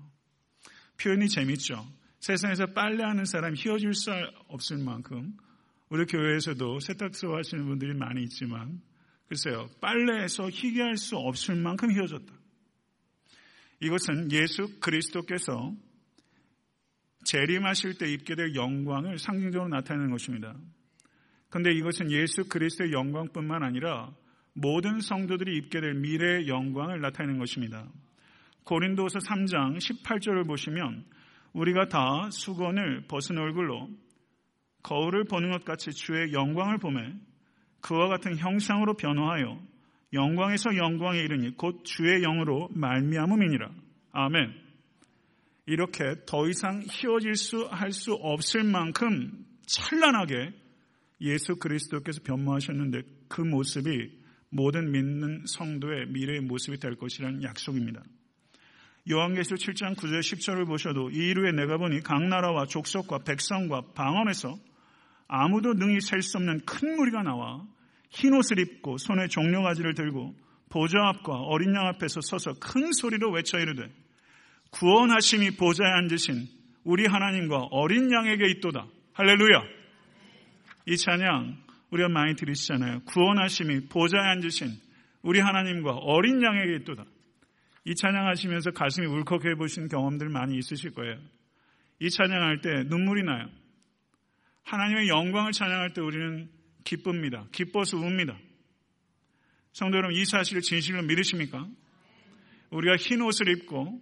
표현이 1.00 1.28
재밌죠. 1.28 1.86
세상에서 2.20 2.66
빨래하는 2.66 3.24
사람 3.24 3.54
휘어질 3.54 3.94
수 3.94 4.10
없을 4.48 4.78
만큼 4.78 5.36
우리 5.88 6.04
교회에서도 6.04 6.80
세탁소 6.80 7.34
하시는 7.34 7.66
분들이 7.66 7.94
많이 7.94 8.22
있지만 8.22 8.80
글쎄요, 9.26 9.68
빨래에서 9.80 10.48
희귀할 10.48 10.96
수 10.96 11.16
없을 11.16 11.54
만큼 11.56 11.92
휘어졌다. 11.92 12.32
이것은 13.80 14.32
예수 14.32 14.80
그리스도께서 14.80 15.72
재림하실 17.24 17.98
때 17.98 18.12
입게 18.12 18.34
될 18.34 18.54
영광을 18.54 19.18
상징적으로 19.18 19.68
나타내는 19.68 20.10
것입니다. 20.10 20.54
그런데 21.48 21.72
이것은 21.72 22.10
예수 22.10 22.48
그리스도의 22.48 22.92
영광뿐만 22.92 23.62
아니라 23.62 24.12
모든 24.52 25.00
성도들이 25.00 25.56
입게 25.56 25.80
될 25.80 25.94
미래의 25.94 26.48
영광을 26.48 27.00
나타내는 27.00 27.38
것입니다. 27.38 27.88
고린도서 28.64 29.20
3장 29.20 29.78
18절을 29.78 30.46
보시면 30.46 31.04
우리가 31.52 31.86
다 31.86 32.28
수건을 32.30 33.06
벗은 33.08 33.38
얼굴로 33.38 33.88
거울을 34.82 35.24
보는 35.24 35.50
것 35.50 35.64
같이 35.64 35.90
주의 35.90 36.32
영광을 36.32 36.78
보매 36.78 37.00
그와 37.80 38.08
같은 38.08 38.36
형상으로 38.36 38.94
변화하여 38.94 39.60
영광에서 40.12 40.76
영광에 40.76 41.18
이르니 41.20 41.56
곧 41.56 41.82
주의 41.84 42.20
영으로 42.22 42.68
말미암음이니라. 42.72 43.70
아멘. 44.12 44.54
이렇게 45.66 46.02
더 46.26 46.48
이상 46.48 46.82
희어질 46.90 47.34
수 47.36 47.68
할 47.68 47.92
수 47.92 48.14
없을 48.14 48.64
만큼 48.64 49.46
찬란하게 49.66 50.52
예수 51.20 51.56
그리스도께서 51.56 52.22
변모하셨는데 52.24 53.02
그 53.28 53.42
모습이 53.42 54.18
모든 54.48 54.90
믿는 54.90 55.44
성도의 55.46 56.06
미래의 56.08 56.40
모습이 56.40 56.78
될 56.78 56.96
것이라는 56.96 57.42
약속입니다. 57.44 58.02
요한계시록 59.10 59.58
7장 59.58 59.96
9절 59.96 60.20
10절을 60.20 60.66
보셔도 60.66 61.10
이 61.10 61.30
이후에 61.30 61.52
내가 61.52 61.76
보니 61.76 62.00
각 62.00 62.22
나라와 62.22 62.66
족속과 62.66 63.18
백성과 63.24 63.82
방언에서 63.94 64.56
아무도 65.28 65.74
능히 65.74 66.00
셀 66.00 66.22
수 66.22 66.38
없는 66.38 66.60
큰 66.64 66.96
무리가 66.96 67.22
나와 67.22 67.64
흰 68.10 68.34
옷을 68.34 68.58
입고 68.58 68.98
손에 68.98 69.28
종려가지를 69.28 69.94
들고 69.94 70.34
보좌 70.70 70.98
앞과 71.08 71.32
어린 71.32 71.74
양 71.74 71.86
앞에서 71.88 72.20
서서 72.20 72.54
큰 72.60 72.92
소리로 72.92 73.30
외쳐 73.32 73.58
이르되 73.58 73.90
구원하심이 74.70 75.56
보좌에 75.56 75.88
앉으신 75.88 76.46
우리 76.84 77.06
하나님과 77.06 77.68
어린 77.70 78.10
양에게 78.12 78.48
있도다. 78.50 78.86
할렐루야. 79.14 79.62
이 80.86 80.96
찬양 80.96 81.56
우리가 81.90 82.08
많이 82.08 82.34
들으시잖아요. 82.36 83.00
구원하심이 83.04 83.88
보좌에 83.88 84.20
앉으신 84.20 84.68
우리 85.22 85.40
하나님과 85.40 85.92
어린 85.92 86.42
양에게 86.42 86.76
있도다. 86.76 87.04
이 87.84 87.94
찬양하시면서 87.94 88.72
가슴이 88.72 89.06
울컥해 89.06 89.54
보신 89.56 89.88
경험들 89.88 90.28
많이 90.28 90.56
있으실 90.58 90.92
거예요. 90.92 91.18
이 91.98 92.10
찬양할 92.10 92.60
때 92.60 92.84
눈물이 92.84 93.22
나요. 93.24 93.48
하나님의 94.64 95.08
영광을 95.08 95.52
찬양할 95.52 95.92
때 95.92 96.00
우리는 96.00 96.50
기쁩니다. 96.84 97.46
기뻐서 97.52 97.98
웁니다. 97.98 98.38
성도 99.72 99.96
여러분, 99.96 100.16
이 100.16 100.24
사실을 100.24 100.62
진실로 100.62 101.02
믿으십니까? 101.02 101.68
우리가 102.70 102.96
흰 102.96 103.20
옷을 103.22 103.48
입고 103.48 104.00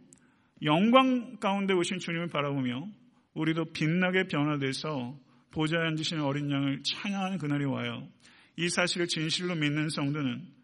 영광 0.62 1.36
가운데 1.38 1.74
오신 1.74 1.98
주님을 1.98 2.28
바라보며 2.28 2.86
우리도 3.34 3.72
빛나게 3.72 4.24
변화돼서 4.24 5.18
보좌에 5.50 5.80
앉으시는 5.80 6.22
어린 6.22 6.50
양을 6.50 6.82
찬양하는 6.82 7.38
그날이 7.38 7.64
와요. 7.64 8.08
이 8.56 8.68
사실을 8.68 9.06
진실로 9.06 9.54
믿는 9.54 9.88
성도는 9.88 10.57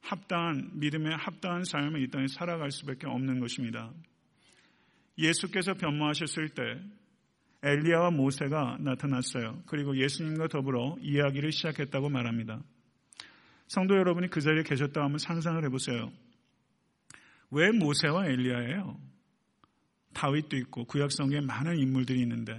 합당한 0.00 0.70
믿음에 0.74 1.14
합당한 1.14 1.64
삶을 1.64 2.02
이 2.02 2.10
땅에 2.10 2.26
살아갈 2.28 2.70
수밖에 2.70 3.06
없는 3.06 3.40
것입니다. 3.40 3.92
예수께서 5.18 5.74
변모하셨을 5.74 6.50
때 6.50 6.62
엘리야와 7.62 8.10
모세가 8.10 8.78
나타났어요. 8.80 9.62
그리고 9.66 9.96
예수님과 9.96 10.48
더불어 10.48 10.96
이야기를 11.00 11.52
시작했다고 11.52 12.08
말합니다. 12.08 12.62
성도 13.68 13.96
여러분이 13.96 14.28
그 14.28 14.40
자리에 14.40 14.62
계셨다 14.62 15.02
하면 15.04 15.18
상상을 15.18 15.62
해보세요. 15.64 16.10
왜 17.50 17.70
모세와 17.70 18.26
엘리야예요? 18.26 18.98
다윗도 20.14 20.56
있고 20.56 20.86
구약성경에 20.86 21.46
많은 21.46 21.78
인물들이 21.78 22.20
있는데 22.22 22.58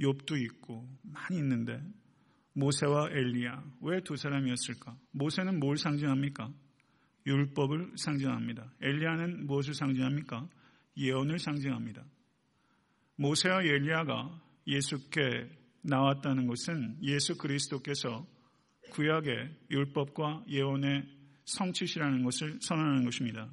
욥도 0.00 0.40
있고 0.42 0.88
많이 1.02 1.38
있는데 1.38 1.80
모세와 2.54 3.10
엘리야 3.10 3.62
왜 3.82 4.00
두 4.00 4.16
사람이었을까? 4.16 4.96
모세는 5.12 5.60
뭘 5.60 5.76
상징합니까? 5.76 6.50
율법을 7.26 7.92
상징합니다. 7.96 8.72
엘리야는 8.80 9.46
무엇을 9.46 9.74
상징합니까? 9.74 10.48
예언을 10.96 11.38
상징합니다. 11.38 12.04
모세와 13.16 13.62
엘리야가 13.62 14.40
예수께 14.66 15.48
나왔다는 15.82 16.46
것은 16.46 16.98
예수 17.02 17.36
그리스도께서 17.36 18.26
구약의 18.90 19.56
율법과 19.70 20.44
예언의 20.48 21.06
성취시라는 21.44 22.24
것을 22.24 22.58
선언하는 22.60 23.04
것입니다. 23.04 23.48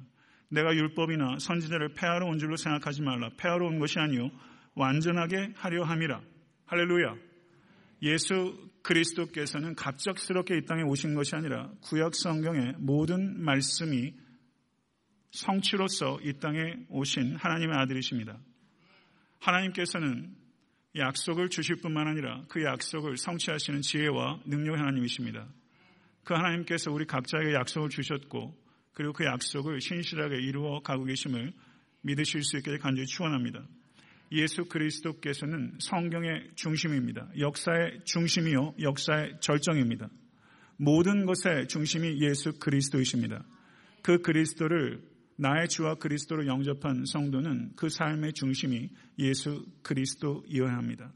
내가 0.50 0.74
율법이나 0.74 1.38
선지자를 1.38 1.94
폐하러 1.94 2.26
온 2.26 2.38
줄로 2.38 2.56
생각하지 2.56 3.02
말라. 3.02 3.30
폐하러 3.36 3.66
온 3.66 3.78
것이 3.78 3.98
아니요 3.98 4.30
완전하게 4.74 5.52
하려 5.56 5.84
함이라. 5.84 6.22
할렐루야. 6.66 7.16
예수 8.02 8.67
그리스도께서는 8.82 9.74
갑작스럽게 9.74 10.58
이 10.58 10.64
땅에 10.64 10.82
오신 10.82 11.14
것이 11.14 11.34
아니라 11.34 11.70
구약 11.82 12.14
성경의 12.14 12.74
모든 12.78 13.42
말씀이 13.42 14.14
성취로서 15.30 16.18
이 16.22 16.38
땅에 16.38 16.74
오신 16.88 17.36
하나님의 17.36 17.76
아들이십니다. 17.76 18.38
하나님께서는 19.40 20.34
약속을 20.96 21.48
주실 21.50 21.76
뿐만 21.76 22.08
아니라 22.08 22.44
그 22.48 22.64
약속을 22.64 23.16
성취하시는 23.16 23.82
지혜와 23.82 24.40
능력의 24.46 24.78
하나님이십니다. 24.78 25.46
그 26.24 26.34
하나님께서 26.34 26.90
우리 26.90 27.06
각자에게 27.06 27.54
약속을 27.54 27.90
주셨고 27.90 28.56
그리고 28.94 29.12
그 29.12 29.24
약속을 29.24 29.80
신실하게 29.80 30.36
이루어 30.36 30.80
가고 30.80 31.04
계심을 31.04 31.52
믿으실 32.02 32.42
수 32.42 32.56
있게 32.56 32.78
간절히 32.78 33.06
축원합니다. 33.06 33.64
예수 34.32 34.66
그리스도께서는 34.66 35.74
성경의 35.80 36.50
중심입니다. 36.54 37.28
역사의 37.38 38.00
중심이요 38.04 38.74
역사의 38.80 39.38
절정입니다. 39.40 40.08
모든 40.76 41.26
것의 41.26 41.68
중심이 41.68 42.20
예수 42.20 42.58
그리스도이십니다. 42.58 43.44
그 44.02 44.20
그리스도를 44.22 45.02
나의 45.36 45.68
주와 45.68 45.94
그리스도로 45.94 46.46
영접한 46.46 47.04
성도는 47.06 47.72
그 47.76 47.88
삶의 47.88 48.32
중심이 48.32 48.90
예수 49.18 49.64
그리스도이어야 49.82 50.72
합니다. 50.72 51.12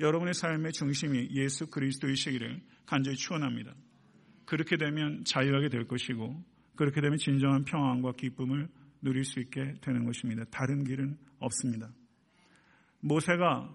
여러분의 0.00 0.34
삶의 0.34 0.72
중심이 0.72 1.28
예수 1.32 1.68
그리스도이시기를 1.70 2.60
간절히 2.84 3.16
축원합니다. 3.16 3.74
그렇게 4.44 4.76
되면 4.76 5.24
자유하게 5.24 5.70
될 5.70 5.86
것이고 5.86 6.44
그렇게 6.76 7.00
되면 7.00 7.16
진정한 7.16 7.64
평안과 7.64 8.12
기쁨을 8.12 8.68
누릴 9.02 9.24
수 9.24 9.40
있게 9.40 9.76
되는 9.80 10.04
것입니다. 10.04 10.44
다른 10.50 10.84
길은 10.84 11.16
없습니다. 11.38 11.90
모세가 13.00 13.74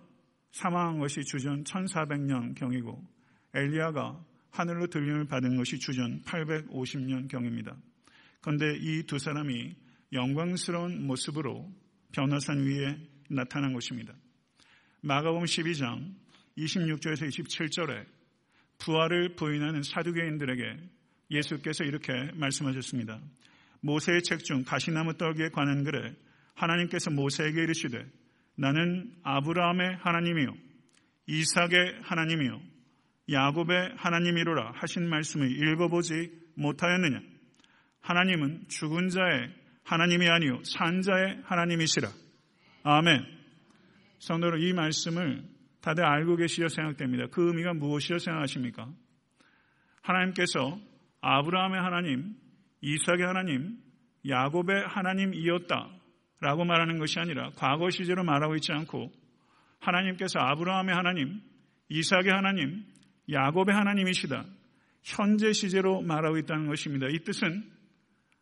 사망한 0.51 0.99
것이 0.99 1.21
주전 1.21 1.63
1400년 1.63 2.55
경이고 2.55 3.01
엘리야가 3.53 4.23
하늘로 4.51 4.88
들림을 4.88 5.25
받은 5.25 5.55
것이 5.55 5.79
주전 5.79 6.21
850년 6.23 7.29
경입니다. 7.29 7.75
그런데 8.41 8.75
이 8.79 9.03
두 9.03 9.17
사람이 9.17 9.75
영광스러운 10.13 11.05
모습으로 11.07 11.71
변화산 12.12 12.65
위에 12.65 12.97
나타난 13.29 13.71
것입니다. 13.73 14.13
마가복음 15.01 15.45
12장 15.45 16.13
26절에서 16.57 17.27
27절에 17.29 18.05
부활을 18.79 19.36
부인하는 19.36 19.84
사두개인들에게 19.84 20.77
예수께서 21.31 21.86
이렇게 21.86 22.12
말씀하셨습니다. 22.34 23.21
모세의 23.79 24.21
책 24.23 24.39
중 24.43 24.63
가시나무 24.63 25.15
떨기에 25.17 25.49
관한 25.49 25.84
글에 25.86 26.13
하나님께서 26.55 27.10
모세에게 27.12 27.63
이르시되 27.63 28.05
나는 28.62 29.12
아브라함의 29.24 29.97
하나님이요 30.02 30.54
이삭의 31.26 32.02
하나님이요 32.04 32.62
야곱의 33.32 33.95
하나님이로라 33.97 34.74
하신 34.76 35.10
말씀을 35.10 35.50
읽어보지 35.52 36.32
못하였느냐 36.56 37.21
하나님은 38.02 38.67
죽은 38.67 39.10
자의 39.10 39.50
하나님이 39.84 40.30
아니요 40.30 40.62
산 40.63 41.02
자의 41.02 41.39
하나님이시라. 41.43 42.08
아멘. 42.84 43.26
성도로 44.19 44.58
이 44.58 44.74
말씀을 44.74 45.43
다들 45.82 46.06
알고 46.06 46.36
계시려 46.36 46.67
생각됩니다. 46.67 47.28
그 47.32 47.47
의미가 47.47 47.74
무엇이라 47.74 48.19
생각하십니까? 48.19 48.88
하나님께서 50.04 50.80
아브라함의 51.21 51.82
하나님, 51.82 52.36
이삭의 52.82 53.24
하나님, 53.24 53.80
야곱의 54.28 54.88
하나님이었다. 54.88 56.00
라고 56.41 56.65
말하는 56.65 56.97
것이 56.97 57.19
아니라 57.19 57.51
과거 57.56 57.89
시제로 57.89 58.23
말하고 58.23 58.56
있지 58.56 58.71
않고 58.71 59.12
하나님께서 59.80 60.39
아브라함의 60.39 60.93
하나님, 60.93 61.39
이삭의 61.89 62.30
하나님, 62.30 62.84
야곱의 63.32 63.73
하나님이시다. 63.73 64.45
현재 65.04 65.54
시제로 65.54 66.01
말하고 66.01 66.38
있다는 66.39 66.67
것입니다. 66.67 67.08
이 67.08 67.19
뜻은 67.19 67.71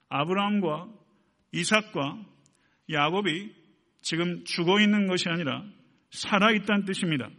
아브라함과 0.08 0.88
이삭과 1.52 2.26
야곱이 2.90 3.54
지금 4.02 4.44
죽어 4.46 4.80
있는 4.80 5.08
것이 5.08 5.30
아니라 5.30 5.64
살아 6.12 6.52
있다는 6.52 6.86
뜻입니다. 6.86 7.30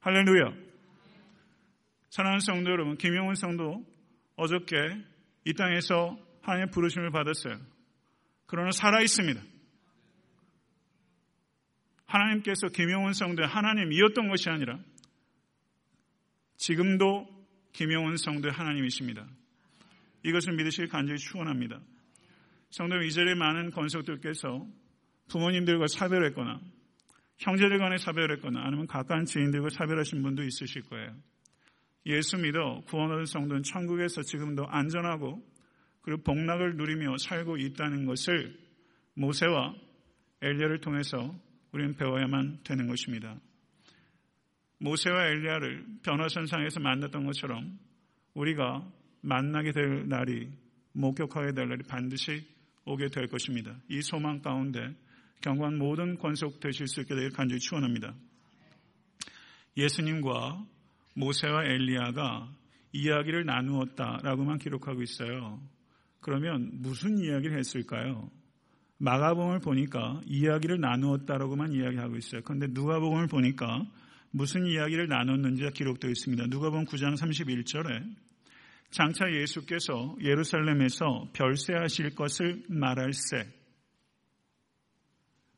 할렐루야. 0.00 0.52
사랑하는 2.10 2.40
성도 2.40 2.70
여러분, 2.70 2.96
김영훈 2.96 3.34
성도 3.34 3.84
어저께 4.36 4.76
이 5.44 5.54
땅에서 5.54 6.18
하나님의 6.42 6.70
부르심을 6.72 7.10
받았어요. 7.10 7.73
그러나 8.46 8.70
살아 8.70 9.00
있습니다. 9.00 9.40
하나님께서 12.06 12.68
김용훈 12.68 13.12
성도의 13.12 13.48
하나님이었던 13.48 14.28
것이 14.28 14.48
아니라 14.48 14.78
지금도 16.56 17.26
김용훈 17.72 18.16
성도의 18.16 18.52
하나님이십니다. 18.52 19.26
이것을 20.24 20.54
믿으시길 20.54 20.88
간절히 20.88 21.18
축원합니다. 21.18 21.80
성도 22.70 22.96
이 23.02 23.10
자리에 23.12 23.34
많은 23.34 23.70
권속들께서 23.70 24.66
부모님들과 25.28 25.86
사별했거나 25.86 26.60
형제들 27.38 27.78
간에 27.78 27.98
사별했거나 27.98 28.60
아니면 28.64 28.86
가까운 28.86 29.24
지인들과 29.24 29.68
사별하신 29.70 30.22
분도 30.22 30.42
있으실 30.44 30.82
거예요. 30.82 31.14
예수 32.06 32.36
믿어 32.36 32.82
구원 32.86 33.10
얻은 33.12 33.26
성도는 33.26 33.62
천국에서 33.62 34.22
지금도 34.22 34.66
안전하고 34.68 35.42
그리고 36.04 36.22
복락을 36.22 36.76
누리며 36.76 37.16
살고 37.16 37.56
있다는 37.56 38.04
것을 38.06 38.58
모세와 39.14 39.74
엘리야를 40.42 40.80
통해서 40.80 41.34
우리는 41.72 41.96
배워야만 41.96 42.60
되는 42.62 42.86
것입니다. 42.86 43.36
모세와 44.78 45.28
엘리야를 45.28 45.86
변화선상에서 46.02 46.80
만났던 46.80 47.24
것처럼 47.24 47.78
우리가 48.34 48.86
만나게 49.22 49.72
될 49.72 50.06
날이 50.08 50.50
목격하게 50.92 51.52
될 51.52 51.68
날이 51.68 51.82
반드시 51.88 52.46
오게 52.84 53.08
될 53.08 53.28
것입니다. 53.28 53.74
이 53.88 54.02
소망 54.02 54.42
가운데 54.42 54.94
경관 55.40 55.78
모든 55.78 56.18
권속 56.18 56.60
되실 56.60 56.86
수 56.86 57.00
있게 57.00 57.14
되길 57.14 57.30
간절히 57.30 57.60
축원합니다. 57.60 58.14
예수님과 59.76 60.66
모세와 61.14 61.64
엘리야가 61.64 62.52
이야기를 62.92 63.46
나누었다라고만 63.46 64.58
기록하고 64.58 65.02
있어요. 65.02 65.60
그러면 66.24 66.70
무슨 66.72 67.18
이야기를 67.18 67.58
했을까요? 67.58 68.30
마가복음을 68.96 69.60
보니까 69.60 70.22
이야기를 70.24 70.80
나누었다라고만 70.80 71.74
이야기하고 71.74 72.16
있어요. 72.16 72.40
그런데 72.42 72.66
누가복음을 72.70 73.26
보니까 73.26 73.84
무슨 74.30 74.64
이야기를 74.64 75.06
나눴는지가 75.06 75.70
기록되어 75.72 76.10
있습니다. 76.10 76.46
누가복음 76.46 76.86
9장 76.86 77.14
31절에 77.14 78.16
장차 78.90 79.30
예수께서 79.30 80.16
예루살렘에서 80.22 81.28
별세하실 81.34 82.14
것을 82.14 82.64
말할세. 82.70 83.46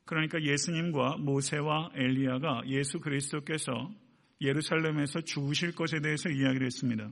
그러니까 0.05 0.43
예수님과 0.43 1.19
모세와 1.19 1.91
엘리야가 1.95 2.63
예수 2.67 2.99
그리스도께서 2.99 3.93
예루살렘에서 4.41 5.21
죽으실 5.21 5.77
것에 5.77 6.01
대해서 6.01 6.29
이야기를 6.29 6.67
했습니다. 6.67 7.09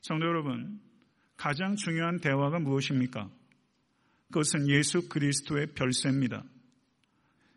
성도 0.00 0.24
여러분, 0.24 0.80
가장 1.40 1.74
중요한 1.74 2.20
대화가 2.20 2.58
무엇입니까? 2.58 3.30
그것은 4.26 4.68
예수 4.68 5.08
그리스도의 5.08 5.68
별세입니다. 5.68 6.44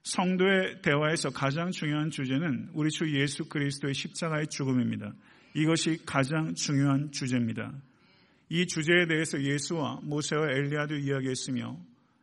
성도의 0.03 0.81
대화에서 0.81 1.31
가장 1.31 1.69
중요한 1.69 2.09
주제는 2.09 2.69
우리 2.75 2.89
주 2.89 3.13
예수 3.13 3.49
그리스도의 3.49 3.93
십자가의 3.93 4.47
죽음입니다. 4.47 5.13
이것이 5.53 5.99
가장 6.05 6.55
중요한 6.55 7.11
주제입니다. 7.11 7.73
이 8.47 8.65
주제에 8.67 9.05
대해서 9.05 9.43
예수와 9.43 9.99
모세와 10.03 10.49
엘리야도 10.49 10.95
이야기했으며 10.95 11.77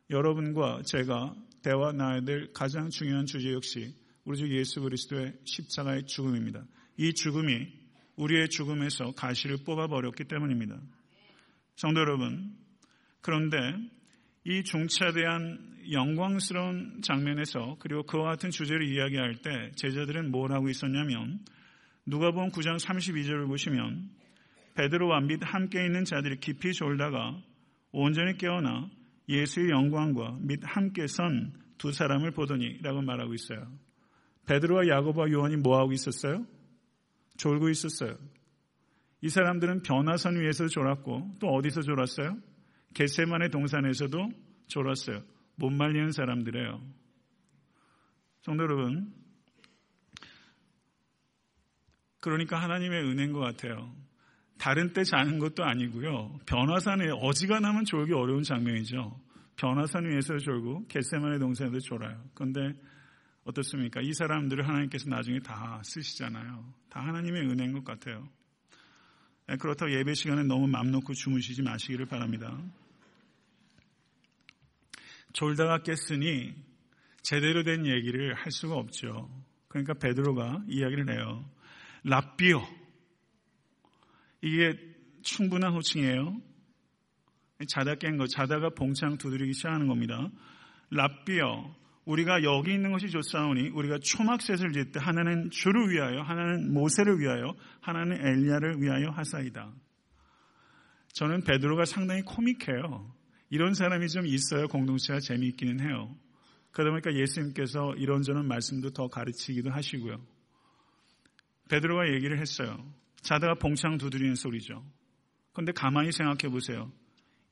여러분과 0.08 0.80
제가 0.86 1.34
대화 1.60 1.92
나야 1.92 2.22
될 2.22 2.54
가장 2.54 2.88
중요한 2.88 3.26
주제 3.26 3.52
역시 3.52 3.94
우리 4.24 4.38
주 4.38 4.48
예수 4.48 4.80
그리스도의 4.80 5.34
십자가의 5.44 6.06
죽음입니다. 6.06 6.64
이 6.96 7.12
죽음이 7.12 7.68
우리의 8.16 8.48
죽음에서 8.48 9.12
가시를 9.12 9.58
뽑아버렸기 9.66 10.24
때문입니다. 10.24 10.80
성도 11.80 12.00
여러분, 12.00 12.56
그런데 13.20 13.56
이 14.44 14.62
중차대한 14.64 15.78
영광스러운 15.92 17.00
장면에서 17.02 17.76
그리고 17.80 18.02
그와 18.02 18.30
같은 18.30 18.50
주제를 18.50 18.86
이야기할 18.86 19.36
때 19.36 19.72
제자들은 19.76 20.30
뭘 20.30 20.52
하고 20.52 20.68
있었냐면 20.68 21.40
누가 22.06 22.32
본 22.32 22.50
9장 22.50 22.78
32절을 22.78 23.46
보시면 23.46 24.10
베드로와 24.74 25.20
및 25.20 25.40
함께 25.42 25.84
있는 25.84 26.04
자들이 26.04 26.40
깊이 26.40 26.72
졸다가 26.72 27.40
온전히 27.92 28.36
깨어나 28.36 28.90
예수의 29.28 29.70
영광과 29.70 30.38
및 30.40 30.60
함께 30.64 31.06
선 31.06 31.60
두 31.80 31.92
사람을 31.92 32.32
보더니 32.32 32.78
라고 32.82 33.00
말하고 33.00 33.32
있어요. 33.32 33.66
베드로와 34.46 34.86
야고보와 34.86 35.30
요한이 35.30 35.56
뭐 35.56 35.78
하고 35.78 35.92
있었어요? 35.92 36.44
졸고 37.38 37.70
있었어요. 37.70 38.18
이 39.22 39.28
사람들은 39.28 39.82
변화선 39.82 40.40
위에서 40.40 40.66
졸았고 40.66 41.36
또 41.40 41.48
어디서 41.48 41.82
졸았어요? 41.82 42.38
겟세만의 42.94 43.50
동산에서도 43.50 44.30
졸았어요. 44.68 45.22
못 45.56 45.70
말리는 45.70 46.10
사람들이에요. 46.10 46.80
성도 48.42 48.62
여러분, 48.64 49.12
그러니까 52.20 52.60
하나님의 52.62 53.02
은혜인 53.04 53.32
것 53.32 53.40
같아요. 53.40 53.94
다른 54.58 54.92
때 54.92 55.04
자는 55.04 55.38
것도 55.38 55.64
아니고요. 55.64 56.40
변화산에 56.46 57.10
어지간하면 57.10 57.84
졸기 57.84 58.12
어려운 58.12 58.42
장면이죠. 58.42 59.18
변화산 59.56 60.06
위에서 60.06 60.38
졸고 60.38 60.86
겟세만의 60.88 61.38
동산에서 61.38 61.78
졸아요. 61.80 62.22
그런데 62.34 62.74
어떻습니까? 63.44 64.00
이 64.02 64.12
사람들을 64.12 64.66
하나님께서 64.66 65.08
나중에 65.08 65.40
다 65.40 65.80
쓰시잖아요. 65.84 66.74
다 66.90 67.00
하나님의 67.00 67.42
은혜인 67.42 67.72
것 67.72 67.84
같아요. 67.84 68.28
네, 69.50 69.56
그렇다고 69.56 69.92
예배 69.92 70.14
시간에 70.14 70.44
너무 70.44 70.68
맘 70.68 70.92
놓고 70.92 71.12
주무시지 71.12 71.62
마시기를 71.62 72.06
바랍니다. 72.06 72.56
졸다가 75.32 75.82
깼으니 75.82 76.54
제대로 77.22 77.64
된 77.64 77.84
얘기를 77.84 78.32
할 78.32 78.52
수가 78.52 78.76
없죠. 78.76 79.28
그러니까 79.66 79.94
베드로가 79.94 80.62
이야기를 80.68 81.10
해요. 81.10 81.44
랍비오. 82.04 82.62
이게 84.42 84.78
충분한 85.22 85.74
호칭이에요. 85.74 86.40
자다 87.66 87.96
깬 87.96 88.18
거, 88.18 88.28
자다가 88.28 88.70
봉창 88.70 89.18
두드리기 89.18 89.52
시작하는 89.52 89.88
겁니다. 89.88 90.30
랍비오. 90.90 91.74
우리가 92.10 92.42
여기 92.42 92.74
있는 92.74 92.90
것이 92.90 93.08
좋사오니 93.08 93.68
우리가 93.68 93.98
초막셋을 94.02 94.72
짓때 94.72 94.98
하나는 95.00 95.50
주를 95.50 95.90
위하여, 95.90 96.22
하나는 96.22 96.72
모세를 96.72 97.20
위하여, 97.20 97.54
하나는 97.80 98.16
엘리야를 98.20 98.82
위하여 98.82 99.10
하사이다. 99.10 99.72
저는 101.12 101.44
베드로가 101.44 101.84
상당히 101.84 102.22
코믹해요. 102.22 103.14
이런 103.50 103.74
사람이 103.74 104.08
좀 104.08 104.26
있어야 104.26 104.66
공동체가 104.66 105.20
재미있기는 105.20 105.80
해요. 105.80 106.16
그러다 106.72 106.90
보니까 106.90 107.14
예수님께서 107.14 107.94
이런저런 107.96 108.46
말씀도 108.46 108.90
더 108.90 109.06
가르치기도 109.06 109.70
하시고요. 109.70 110.20
베드로가 111.68 112.12
얘기를 112.12 112.40
했어요. 112.40 112.92
자다가 113.22 113.54
봉창 113.54 113.98
두드리는 113.98 114.34
소리죠. 114.34 114.84
그런데 115.52 115.72
가만히 115.72 116.10
생각해 116.10 116.50
보세요. 116.50 116.90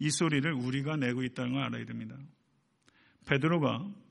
이 0.01 0.11
소리를 0.11 0.53
우리가 0.53 0.97
내고 0.97 1.23
있다는 1.23 1.53
걸 1.53 1.63
알아야 1.63 1.85
됩니다. 1.85 2.17
베드로가 3.27 4.08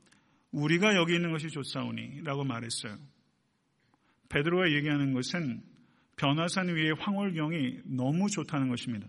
우리가 0.51 0.95
여기 0.95 1.15
있는 1.15 1.31
것이 1.31 1.49
좋사오니 1.49 2.21
라고 2.23 2.43
말했어요. 2.43 2.97
베드로가 4.29 4.71
얘기하는 4.71 5.13
것은 5.13 5.61
변화산 6.15 6.67
위의 6.75 6.93
황홀경이 6.93 7.81
너무 7.85 8.29
좋다는 8.29 8.69
것입니다. 8.69 9.07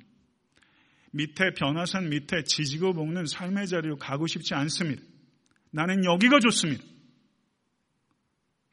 밑에 1.12 1.55
변화산 1.55 2.11
밑에 2.11 2.44
지지고 2.44 2.92
볶는 2.92 3.27
삶의 3.27 3.66
자리로 3.66 3.96
가고 3.96 4.27
싶지 4.27 4.55
않습니다. 4.55 5.03
나는 5.70 6.05
여기가 6.05 6.40
좋습니다. 6.40 6.85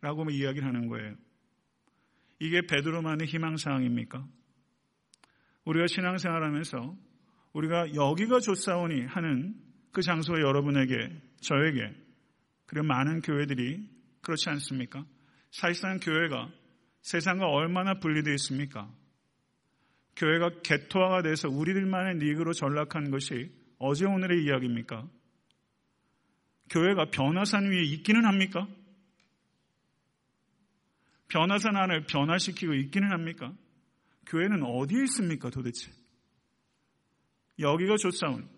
라고 0.01 0.29
이야기를 0.29 0.67
하는 0.67 0.87
거예요. 0.87 1.15
이게 2.39 2.61
베드로만의 2.61 3.27
희망사항입니까? 3.27 4.27
우리가 5.63 5.87
신앙생활하면서 5.87 6.95
우리가 7.53 7.95
여기가 7.95 8.39
좋사오니 8.39 9.05
하는 9.05 9.55
그 9.91 10.01
장소에 10.01 10.41
여러분에게 10.41 10.95
저에게 11.39 12.04
그리고 12.65 12.85
많은 12.87 13.21
교회들이 13.21 13.87
그렇지 14.21 14.49
않습니까? 14.49 15.05
사실상 15.51 15.99
교회가 15.99 16.51
세상과 17.01 17.47
얼마나 17.47 17.99
분리되어 17.99 18.33
있습니까? 18.33 18.91
교회가 20.15 20.61
개토화가 20.63 21.21
돼서 21.21 21.49
우리들만의 21.49 22.15
닉으로 22.15 22.53
전락한 22.53 23.11
것이 23.11 23.51
어제 23.77 24.05
오늘의 24.05 24.43
이야기입니까? 24.43 25.07
교회가 26.69 27.11
변화산 27.11 27.69
위에 27.69 27.83
있기는 27.83 28.25
합니까? 28.25 28.67
변화산 31.27 31.75
안을 31.75 32.05
변화시키고 32.05 32.73
있기는 32.73 33.11
합니까? 33.11 33.53
교회는 34.25 34.63
어디에 34.63 35.03
있습니까 35.03 35.49
도대체? 35.49 35.91
여기가 37.59 37.97
좋사온. 37.97 38.49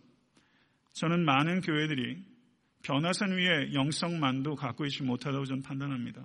저는 0.94 1.26
많은 1.26 1.62
교회들이 1.62 2.24
변화산 2.88 3.32
위에 3.32 3.74
영성만도 3.74 4.56
갖고 4.56 4.86
있지 4.86 5.04
못하다고 5.04 5.44
저는 5.44 5.62
판단합니다. 5.62 6.24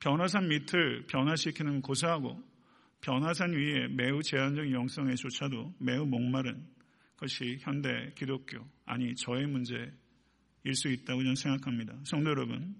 변화산 0.00 0.48
밑을 0.48 1.06
변화시키는 1.06 1.80
고사하고 1.80 2.38
변화산 3.00 3.54
위에 3.54 3.88
매우 3.88 4.22
제한적인 4.22 4.70
영성에조차도 4.70 5.76
매우 5.78 6.04
목마른 6.04 6.62
것이 7.16 7.56
현대 7.62 7.88
기독교, 8.14 8.66
아니 8.84 9.14
저의 9.14 9.46
문제일 9.46 9.94
수 10.74 10.88
있다고 10.88 11.22
저는 11.22 11.34
생각합니다. 11.34 11.94
성도 12.04 12.28
여러분, 12.28 12.74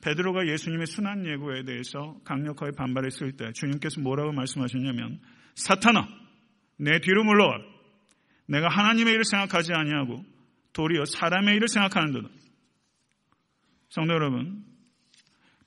베드로가 0.00 0.46
예수님의 0.46 0.86
순한 0.86 1.26
예고에 1.26 1.64
대해서 1.64 2.18
강력하게 2.24 2.72
반발했을 2.74 3.32
때 3.32 3.52
주님께서 3.52 4.00
뭐라고 4.00 4.32
말씀하셨냐면 4.32 5.20
사탄아 5.56 6.08
내 6.78 7.00
뒤로 7.00 7.22
물러와라. 7.22 7.62
내가 8.46 8.68
하나님의 8.68 9.12
일을 9.12 9.24
생각하지 9.24 9.74
아니하고 9.74 10.31
도리어 10.72 11.04
사람의 11.04 11.56
일을 11.56 11.68
생각하는 11.68 12.12
도다. 12.12 12.28
성도 13.88 14.14
여러분, 14.14 14.64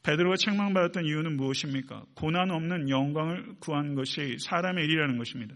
베드로가 0.03 0.35
책망받았던 0.37 1.05
이유는 1.05 1.37
무엇입니까? 1.37 2.05
고난 2.15 2.51
없는 2.51 2.89
영광을 2.89 3.55
구한 3.59 3.95
것이 3.95 4.37
사람의 4.39 4.83
일이라는 4.85 5.17
것입니다. 5.17 5.55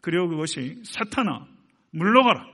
그리고 0.00 0.28
그것이 0.28 0.82
사탄아 0.84 1.46
물러가라 1.90 2.46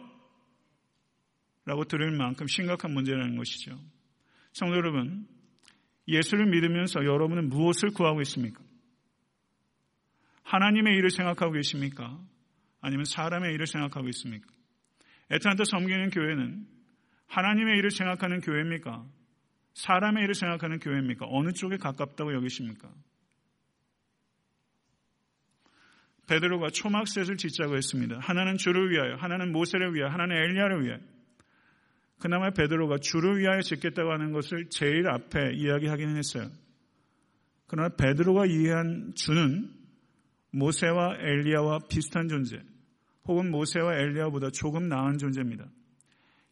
라고 1.66 1.84
들을 1.84 2.10
만큼 2.10 2.46
심각한 2.46 2.92
문제라는 2.92 3.36
것이죠. 3.36 3.78
성도 4.52 4.76
여러분, 4.76 5.26
예수를 6.08 6.46
믿으면서 6.46 7.04
여러분은 7.04 7.48
무엇을 7.48 7.90
구하고 7.90 8.20
있습니까? 8.22 8.62
하나님의 10.44 10.96
일을 10.96 11.10
생각하고 11.10 11.52
계십니까? 11.52 12.18
아니면 12.80 13.04
사람의 13.06 13.54
일을 13.54 13.66
생각하고 13.66 14.08
있습니까? 14.08 14.53
애틀란타 15.34 15.64
섬기는 15.64 16.10
교회는 16.10 16.66
하나님의 17.26 17.78
일을 17.78 17.90
생각하는 17.90 18.40
교회입니까? 18.40 19.04
사람의 19.74 20.22
일을 20.24 20.34
생각하는 20.34 20.78
교회입니까? 20.78 21.26
어느 21.28 21.52
쪽에 21.52 21.76
가깝다고 21.76 22.32
여기십니까? 22.34 22.88
베드로가 26.28 26.70
초막셋을 26.70 27.36
짓자고 27.36 27.76
했습니다. 27.76 28.18
하나는 28.20 28.56
주를 28.56 28.90
위하여, 28.90 29.16
하나는 29.16 29.52
모세를 29.52 29.94
위하여, 29.94 30.10
하나는 30.10 30.36
엘리야를 30.36 30.84
위하여. 30.84 31.00
그나마 32.20 32.50
베드로가 32.50 32.98
주를 32.98 33.38
위하여 33.38 33.60
짓겠다고 33.60 34.10
하는 34.10 34.32
것을 34.32 34.70
제일 34.70 35.08
앞에 35.08 35.54
이야기하기는 35.54 36.16
했어요. 36.16 36.48
그러나 37.66 37.94
베드로가 37.96 38.46
이해한 38.46 39.12
주는 39.16 39.70
모세와 40.52 41.16
엘리야와 41.18 41.80
비슷한 41.90 42.28
존재, 42.28 42.62
혹은 43.26 43.50
모세와 43.50 43.94
엘리야보다 43.94 44.50
조금 44.50 44.88
나은 44.88 45.18
존재입니다. 45.18 45.66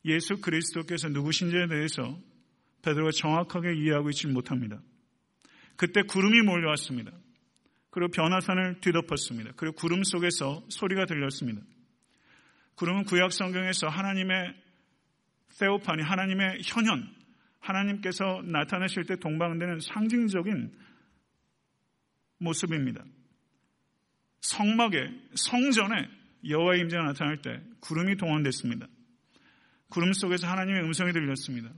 예수 0.04 0.40
그리스도께서 0.40 1.08
누구신지에 1.08 1.68
대해서 1.68 2.18
베드로가 2.82 3.10
정확하게 3.12 3.74
이해하고 3.74 4.10
있지 4.10 4.26
못합니다. 4.26 4.80
그때 5.76 6.02
구름이 6.02 6.42
몰려왔습니다. 6.42 7.12
그리고 7.90 8.10
변화산을 8.10 8.80
뒤덮었습니다. 8.80 9.52
그리고 9.56 9.76
구름 9.76 10.02
속에서 10.02 10.64
소리가 10.68 11.04
들렸습니다. 11.04 11.60
구름은 12.76 13.04
구약 13.04 13.32
성경에서 13.32 13.88
하나님의 13.88 14.54
세오판이 15.50 16.02
하나님의 16.02 16.62
현현, 16.64 17.14
하나님께서 17.60 18.42
나타나실 18.44 19.04
때 19.04 19.16
동방되는 19.16 19.80
상징적인 19.80 20.72
모습입니다. 22.38 23.04
성막에 24.40 24.98
성전에 25.34 26.08
여호와의 26.48 26.80
임재가 26.80 27.02
나타날 27.04 27.42
때 27.42 27.62
구름이 27.80 28.16
동원됐습니다. 28.16 28.86
구름 29.88 30.12
속에서 30.12 30.46
하나님의 30.46 30.82
음성이 30.84 31.12
들렸습니다. 31.12 31.70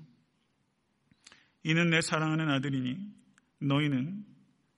이는 1.64 1.90
내 1.90 2.00
사랑하는 2.00 2.48
아들이니 2.48 2.96
너희는 3.60 4.24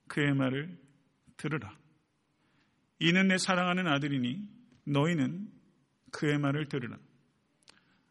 그의 0.07 0.33
말을 0.33 0.77
들으라. 1.35 1.75
이는 2.99 3.27
내 3.27 3.37
사랑하는 3.37 3.87
아들이니 3.87 4.47
너희는 4.85 5.49
그의 6.11 6.39
말을 6.39 6.67
들으라. 6.69 6.97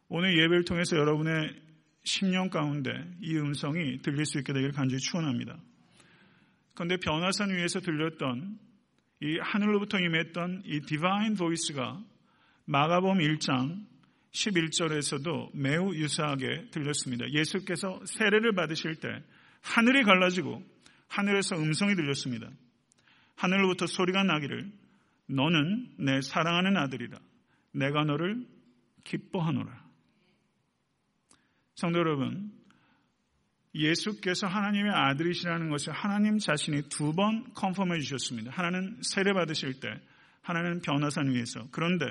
오늘 0.08 0.38
예배를 0.38 0.64
통해서 0.64 0.96
여러분의 0.96 1.66
10년 2.04 2.50
가운데 2.50 2.92
이 3.20 3.36
음성이 3.36 3.98
들릴 3.98 4.24
수 4.24 4.38
있게 4.38 4.52
되기를 4.52 4.72
간절히 4.72 5.00
축원합니다. 5.00 5.58
그런데 6.74 6.98
변화산 6.98 7.50
위에서 7.50 7.80
들렸던 7.80 8.58
이 9.20 9.38
하늘로부터 9.38 9.98
임했던 9.98 10.62
이 10.66 10.80
디바인 10.80 11.36
보이스가 11.36 12.02
마가범 12.66 13.18
1장 13.18 13.86
11절에서도 14.32 15.56
매우 15.56 15.94
유사하게 15.94 16.68
들렸습니다. 16.70 17.24
예수께서 17.32 18.00
세례를 18.04 18.54
받으실 18.54 18.96
때 18.96 19.08
하늘이 19.62 20.02
갈라지고 20.02 20.62
하늘에서 21.08 21.56
음성이 21.56 21.94
들렸습니다. 21.94 22.50
하늘로부터 23.36 23.86
소리가 23.86 24.22
나기를 24.22 24.70
너는 25.28 25.94
내 25.98 26.20
사랑하는 26.20 26.76
아들이라 26.76 27.18
내가 27.72 28.04
너를 28.04 28.46
기뻐하노라. 29.04 29.86
성도 31.74 31.98
여러분, 31.98 32.52
예수께서 33.78 34.46
하나님의 34.46 34.92
아들이시라는 34.92 35.70
것을 35.70 35.92
하나님 35.92 36.38
자신이 36.38 36.88
두 36.88 37.12
번 37.12 37.44
컨펌해 37.54 37.98
주셨습니다. 38.00 38.50
하나는 38.52 38.98
세례 39.02 39.32
받으실 39.32 39.80
때, 39.80 39.88
하나는 40.42 40.80
변화산 40.80 41.32
위에서. 41.32 41.66
그런데 41.70 42.06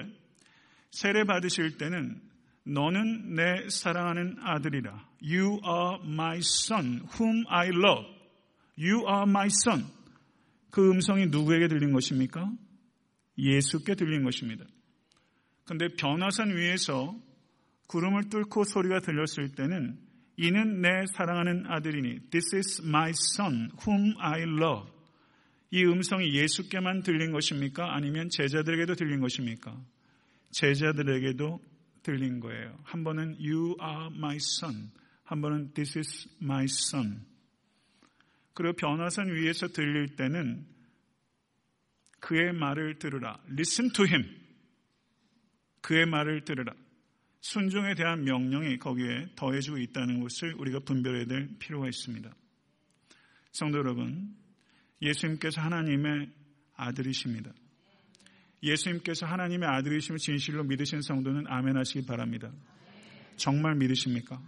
세례 0.92 1.24
받으실 1.24 1.78
때는 1.78 2.22
너는 2.66 3.36
내 3.36 3.70
사랑하는 3.70 4.38
아들이라. 4.42 5.08
You 5.22 5.60
are 5.66 6.00
my 6.04 6.38
son, 6.38 7.02
whom 7.20 7.44
I 7.48 7.68
love. 7.70 8.06
You 8.78 9.06
are 9.08 9.24
my 9.24 9.48
son. 9.48 9.86
그 10.72 10.90
음성이 10.92 11.28
누구에게 11.28 11.68
들린 11.68 11.94
것입니까? 11.94 12.52
예수께 13.38 13.96
들린 13.96 14.24
것입니다. 14.24 14.66
그런데 15.66 15.88
변화산 15.96 16.56
위에서 16.56 17.16
구름을 17.88 18.30
뚫고 18.30 18.64
소리가 18.64 19.00
들렸을 19.00 19.54
때는 19.56 20.00
이는 20.38 20.82
내 20.82 20.90
사랑하는 21.16 21.66
아들이니 21.68 22.30
This 22.30 22.56
is 22.56 22.82
my 22.86 23.12
son 23.12 23.70
whom 23.86 24.16
I 24.20 24.42
love. 24.42 24.92
이 25.72 25.84
음성이 25.84 26.34
예수께만 26.36 27.04
들린 27.04 27.32
것입니까? 27.32 27.96
아니면 27.96 28.30
제자들에게도 28.30 28.96
들린 28.96 29.22
것입니까? 29.22 29.78
제자들에게도 30.52 31.60
들린 32.04 32.40
거예요. 32.40 32.78
한 32.84 33.04
번은 33.04 33.38
You 33.40 33.76
are 33.82 34.08
my 34.16 34.36
son. 34.36 34.92
한 35.24 35.42
번은 35.42 35.74
This 35.74 35.98
is 35.98 36.30
my 36.42 36.66
son. 36.66 37.26
그리고 38.54 38.74
변화선 38.74 39.34
위에서 39.34 39.68
들릴 39.68 40.16
때는 40.16 40.66
그의 42.20 42.54
말을 42.54 43.00
들으라. 43.00 43.40
Listen 43.50 43.92
to 43.92 44.06
him. 44.06 44.24
그의 45.82 46.06
말을 46.06 46.46
들으라. 46.46 46.74
순종에 47.46 47.94
대한 47.94 48.24
명령이 48.24 48.80
거기에 48.80 49.28
더해지고 49.36 49.78
있다는 49.78 50.20
것을 50.20 50.56
우리가 50.56 50.80
분별해야 50.80 51.26
될 51.26 51.48
필요가 51.60 51.88
있습니다. 51.88 52.36
성도 53.52 53.78
여러분, 53.78 54.36
예수님께서 55.00 55.62
하나님의 55.62 56.32
아들이십니다. 56.74 57.54
예수님께서 58.64 59.28
하나님의 59.28 59.70
아들이심을 59.70 60.18
진실로 60.18 60.64
믿으신 60.64 61.02
성도는 61.02 61.46
아멘 61.48 61.78
하시기 61.78 62.08
바랍니다. 62.08 62.52
정말 63.36 63.76
믿으십니까? 63.76 64.42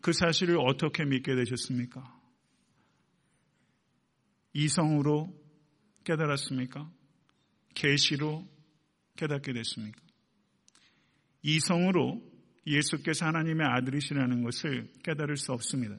그 0.00 0.12
사실을 0.12 0.58
어떻게 0.58 1.04
믿게 1.04 1.36
되셨습니까? 1.36 2.20
이성으로 4.54 5.32
깨달았습니까? 6.02 6.90
계시로 7.74 8.44
깨닫게 9.14 9.52
됐습니까? 9.52 10.11
이성으로 11.42 12.22
예수께서 12.66 13.26
하나님의 13.26 13.66
아들이시라는 13.66 14.42
것을 14.42 14.88
깨달을 15.02 15.36
수 15.36 15.52
없습니다. 15.52 15.96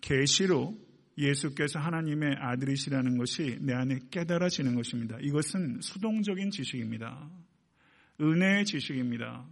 계시로 0.00 0.76
예수께서 1.16 1.78
하나님의 1.78 2.36
아들이시라는 2.38 3.18
것이 3.18 3.58
내 3.60 3.72
안에 3.74 3.98
깨달아지는 4.10 4.74
것입니다. 4.74 5.16
이것은 5.20 5.80
수동적인 5.80 6.50
지식입니다. 6.50 7.30
은혜의 8.20 8.64
지식입니다. 8.64 9.46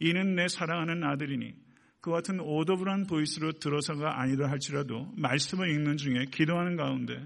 이는 0.00 0.34
내 0.34 0.48
사랑하는 0.48 1.04
아들이니 1.04 1.54
그 2.00 2.10
같은 2.10 2.40
오더블한 2.40 3.06
보이스로 3.06 3.52
들어서가 3.52 4.20
아니라 4.20 4.50
할지라도 4.50 5.12
말씀을 5.16 5.70
읽는 5.70 5.96
중에 5.98 6.24
기도하는 6.32 6.76
가운데 6.76 7.16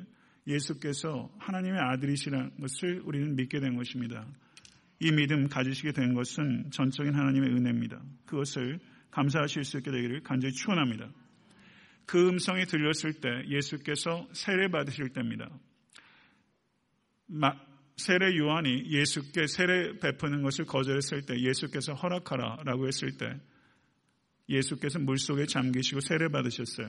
예수께서 0.47 1.31
하나님의 1.39 1.81
아들이시라는 1.81 2.61
것을 2.61 3.01
우리는 3.05 3.35
믿게 3.37 3.61
된 3.61 3.77
것입니다. 3.77 4.27
이 4.99 5.13
믿음 5.13 5.49
가지시게 5.49 5.93
된 5.93 6.15
것은 6.15 6.71
전적인 6.71 7.15
하나님의 7.15 7.51
은혜입니다. 7.51 8.03
그것을 8.25 8.79
감사하실 9.11 9.65
수 9.65 9.79
있게 9.79 9.91
되기를 9.91 10.23
간절히 10.23 10.53
축원합니다. 10.55 11.11
그 12.07 12.29
음성이 12.29 12.65
들렸을 12.67 13.15
때 13.21 13.29
예수께서 13.49 14.29
세례 14.33 14.69
받으실 14.69 15.09
때입니다. 15.11 15.51
세례 17.97 18.37
요한이 18.37 18.91
예수께 18.91 19.47
세례 19.47 19.99
베푸는 19.99 20.43
것을 20.43 20.67
거절했을 20.67 21.23
때 21.23 21.41
예수께서 21.41 21.95
허락하라라고 21.95 22.87
했을 22.87 23.17
때 23.17 23.41
예수께서 24.49 24.99
물속에 24.99 25.47
잠기시고 25.47 26.01
세례 26.01 26.29
받으셨어요. 26.29 26.89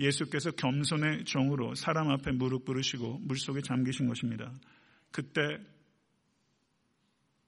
예수께서 0.00 0.50
겸손의 0.50 1.24
종으로 1.24 1.74
사람 1.74 2.10
앞에 2.10 2.32
무릎 2.32 2.64
꿇으시고 2.64 3.18
물속에 3.22 3.60
잠기신 3.60 4.08
것입니다. 4.08 4.52
그때 5.12 5.58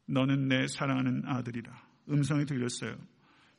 너는 0.06 0.48
내 0.48 0.66
사랑하는 0.66 1.22
아들이라 1.26 1.70
음성이 2.10 2.46
들렸어요. 2.46 2.96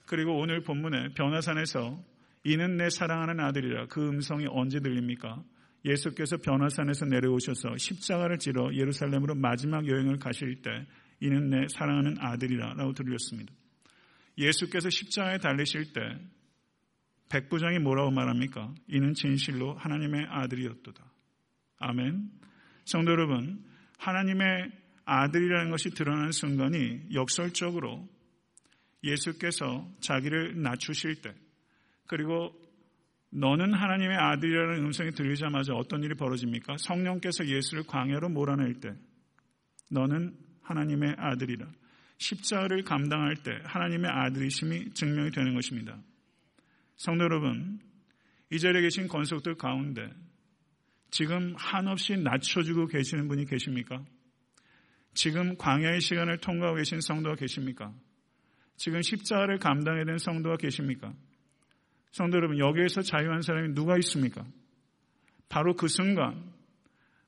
그리고 0.05 0.37
오늘 0.37 0.61
본문에 0.61 1.13
변화산에서 1.13 1.97
이는 2.43 2.77
내 2.77 2.89
사랑하는 2.89 3.39
아들이라 3.39 3.87
그 3.87 4.07
음성이 4.07 4.45
언제 4.49 4.79
들립니까? 4.79 5.43
예수께서 5.85 6.37
변화산에서 6.37 7.05
내려오셔서 7.05 7.77
십자가를 7.77 8.39
지러 8.39 8.73
예루살렘으로 8.73 9.35
마지막 9.35 9.87
여행을 9.87 10.17
가실 10.17 10.61
때 10.61 10.85
이는 11.19 11.49
내 11.49 11.67
사랑하는 11.67 12.15
아들이라 12.19 12.73
라고 12.75 12.93
들렸습니다. 12.93 13.53
예수께서 14.37 14.89
십자가에 14.89 15.39
달리실 15.39 15.93
때 15.93 16.01
백부장이 17.29 17.79
뭐라고 17.79 18.11
말합니까? 18.11 18.73
이는 18.87 19.13
진실로 19.13 19.75
하나님의 19.75 20.27
아들이었도다. 20.29 21.03
아멘. 21.79 22.31
성도 22.85 23.11
여러분, 23.11 23.63
하나님의 23.97 24.71
아들이라는 25.07 25.71
것이 25.71 25.89
드러나는 25.91 26.31
순간이 26.33 26.99
역설적으로 27.13 28.07
예수께서 29.03 29.89
자기를 30.01 30.61
낮추실 30.61 31.21
때, 31.21 31.33
그리고 32.07 32.53
너는 33.29 33.73
하나님의 33.73 34.17
아들이라는 34.17 34.83
음성이 34.83 35.11
들리자마자 35.11 35.73
어떤 35.73 36.03
일이 36.03 36.13
벌어집니까? 36.13 36.75
성령께서 36.79 37.47
예수를 37.47 37.83
광야로 37.87 38.29
몰아낼 38.29 38.81
때, 38.81 38.93
너는 39.89 40.35
하나님의 40.61 41.15
아들이라. 41.17 41.67
십자가를 42.17 42.83
감당할 42.83 43.35
때 43.37 43.51
하나님의 43.63 44.11
아들이심이 44.11 44.91
증명이 44.91 45.31
되는 45.31 45.53
것입니다. 45.53 45.97
성도 46.97 47.23
여러분, 47.23 47.79
이 48.51 48.59
자리에 48.59 48.81
계신 48.81 49.07
권속들 49.07 49.55
가운데 49.55 50.09
지금 51.11 51.53
한없이 51.57 52.17
낮춰주고 52.17 52.87
계시는 52.87 53.27
분이 53.29 53.45
계십니까? 53.45 54.03
지금 55.13 55.57
광야의 55.57 56.01
시간을 56.01 56.37
통과하고 56.37 56.77
계신 56.77 57.01
성도가 57.01 57.35
계십니까? 57.35 57.93
지금 58.75 59.01
십자가를 59.01 59.57
감당해야 59.57 60.05
되는 60.05 60.17
성도가 60.17 60.57
계십니까? 60.57 61.13
성도 62.11 62.37
여러분, 62.37 62.59
여기에서 62.59 63.01
자유한 63.01 63.41
사람이 63.41 63.73
누가 63.73 63.97
있습니까? 63.97 64.45
바로 65.49 65.75
그 65.75 65.87
순간 65.87 66.43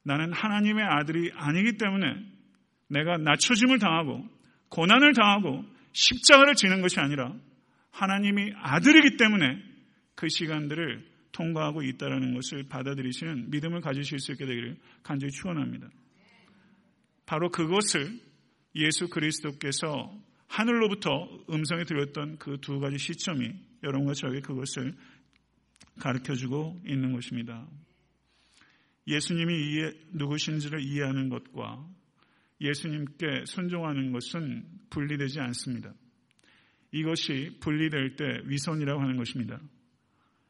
나는 0.03 0.33
하나님의 0.33 0.83
아들이 0.83 1.31
아니기 1.35 1.77
때문에 1.77 2.05
내가 2.87 3.17
낮춰짐을 3.17 3.79
당하고 3.79 4.27
고난을 4.69 5.13
당하고 5.13 5.63
십자가를 5.93 6.55
지는 6.55 6.81
것이 6.81 6.99
아니라 6.99 7.33
하나님이 7.91 8.53
아들이기 8.55 9.17
때문에 9.17 9.61
그 10.15 10.27
시간들을 10.29 11.07
통과하고 11.31 11.83
있다는 11.83 12.33
것을 12.33 12.67
받아들이시는 12.67 13.49
믿음을 13.51 13.81
가지실 13.81 14.19
수 14.19 14.31
있게 14.33 14.45
되기를 14.45 14.77
간절히 15.03 15.31
축원합니다. 15.31 15.87
바로 17.29 17.51
그것을 17.51 18.19
예수 18.73 19.07
그리스도께서 19.07 20.11
하늘로부터 20.47 21.29
음성이 21.51 21.85
들렸던 21.85 22.39
그 22.39 22.57
두 22.57 22.79
가지 22.79 22.97
시점이 22.97 23.53
여러분과 23.83 24.15
저에게 24.15 24.39
그것을 24.39 24.95
가르쳐 25.99 26.33
주고 26.33 26.81
있는 26.87 27.13
것입니다. 27.13 27.67
예수님이 29.05 29.53
이해, 29.53 29.91
누구신지를 30.13 30.81
이해하는 30.81 31.29
것과 31.29 31.87
예수님께 32.61 33.43
순종하는 33.45 34.11
것은 34.11 34.65
분리되지 34.89 35.39
않습니다. 35.39 35.93
이것이 36.91 37.57
분리될 37.59 38.15
때 38.15 38.25
위선이라고 38.45 38.99
하는 38.99 39.17
것입니다. 39.17 39.61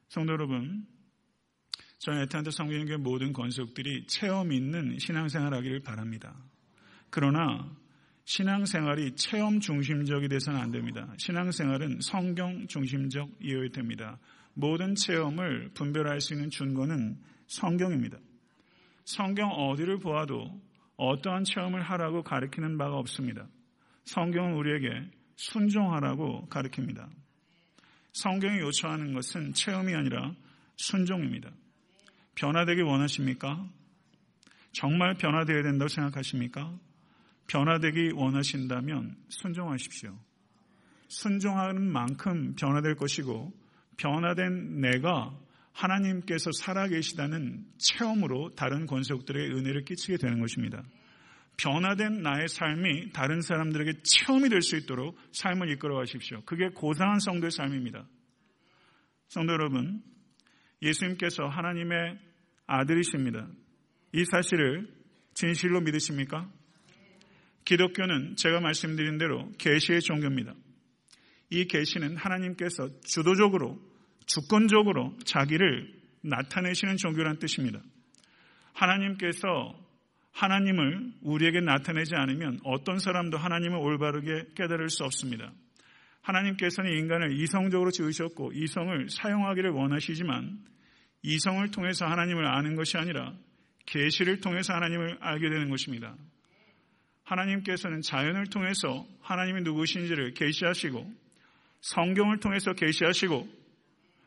성도 0.08 0.32
여러분, 0.32 0.88
저는 1.98 2.22
에탄트 2.22 2.52
성경교회 2.52 2.96
모든 2.96 3.34
건속들이 3.34 4.08
체험 4.08 4.54
있는 4.54 4.98
신앙생활 4.98 5.54
하기를 5.54 5.82
바랍니다. 5.82 6.42
그러나 7.10 7.70
신앙생활이 8.26 9.16
체험 9.16 9.60
중심적이 9.60 10.28
돼서는 10.28 10.60
안 10.60 10.72
됩니다. 10.72 11.12
신앙생활은 11.18 12.00
성경 12.02 12.68
중심적이어야 12.68 13.70
됩니다. 13.74 14.20
모든 14.54 14.94
체험을 14.94 15.72
분별할 15.74 16.22
수 16.22 16.34
있는 16.34 16.50
준거는 16.50 17.18
성경입니다. 17.48 18.20
성경 19.06 19.50
어디를 19.50 19.98
보아도 19.98 20.62
어떠한 20.98 21.46
체험을 21.46 21.82
하라고 21.82 22.22
가르치는 22.22 22.78
바가 22.78 22.98
없습니다. 22.98 23.48
성경은 24.04 24.54
우리에게 24.54 25.10
순종하라고 25.38 26.48
가르칩니다. 26.50 27.10
성경이 28.14 28.60
요청하는 28.60 29.14
것은 29.14 29.54
체험이 29.54 29.96
아니라 29.96 30.36
순종입니다. 30.76 31.50
변화되기 32.36 32.82
원하십니까? 32.82 33.68
정말 34.72 35.16
변화되어야 35.16 35.64
된다고 35.64 35.88
생각하십니까? 35.88 36.78
변화되기 37.50 38.12
원하신다면 38.14 39.16
순종하십시오. 39.28 40.18
순종하는 41.08 41.92
만큼 41.92 42.56
변화될 42.56 42.96
것이고 42.96 43.52
변화된 43.98 44.80
내가 44.80 45.38
하나님께서 45.74 46.52
살아계시다는 46.52 47.66
체험으로 47.78 48.54
다른 48.56 48.86
권속들의 48.86 49.52
은혜를 49.52 49.86
끼치게 49.86 50.18
되는 50.18 50.40
것입니다. 50.40 50.84
변화된 51.58 52.22
나의 52.22 52.48
삶이 52.48 53.12
다른 53.12 53.42
사람들에게 53.42 54.02
체험이 54.04 54.50
될 54.50 54.62
수 54.62 54.78
있도록 54.78 55.18
삶을 55.34 55.70
이끌어 55.72 55.96
가십시오. 55.98 56.42
그게 56.46 56.70
고상한 56.70 57.20
성도의 57.20 57.52
삶입니다. 57.52 58.08
성도 59.28 59.54
여러분, 59.54 60.02
예수님께서 60.82 61.48
하나님의 61.48 62.18
아들이십니다. 62.68 63.48
이 64.14 64.24
사실을 64.26 64.88
진실로 65.34 65.82
믿으십니까? 65.82 66.50
기독교는 67.70 68.36
제가 68.36 68.62
말씀드린 68.62 69.20
대로 69.20 69.48
계시의 69.60 70.02
종교입니다. 70.02 70.56
이 71.52 71.66
계시는 71.66 72.18
하나님께서 72.18 72.90
주도적으로 73.02 73.80
주권적으로 74.26 75.16
자기를 75.24 75.94
나타내시는 76.22 76.98
종교란 76.98 77.38
뜻입니다. 77.38 77.80
하나님께서 78.74 79.76
하나님을 80.32 81.14
우리에게 81.22 81.60
나타내지 81.60 82.16
않으면 82.16 82.60
어떤 82.64 82.98
사람도 82.98 83.38
하나님을 83.38 83.78
올바르게 83.78 84.54
깨달을 84.56 84.90
수 84.90 85.04
없습니다. 85.04 85.52
하나님께서는 86.22 86.92
인간을 86.92 87.40
이성적으로 87.40 87.92
지으셨고 87.92 88.54
이성을 88.54 89.10
사용하기를 89.12 89.70
원하시지만 89.70 90.58
이성을 91.22 91.70
통해서 91.70 92.08
하나님을 92.08 92.48
아는 92.48 92.76
것이 92.76 92.98
아니라 92.98 93.36
계시를 93.86 94.42
통해서 94.42 94.74
하나님을 94.74 95.20
알게 95.22 95.50
되는 95.50 95.70
것입니다. 95.70 96.16
하나님께서는 97.30 98.02
자연을 98.02 98.48
통해서 98.48 99.06
하나님이 99.22 99.62
누구신지를 99.62 100.34
계시하시고 100.34 101.12
성경을 101.82 102.40
통해서 102.40 102.74
계시하시고 102.74 103.48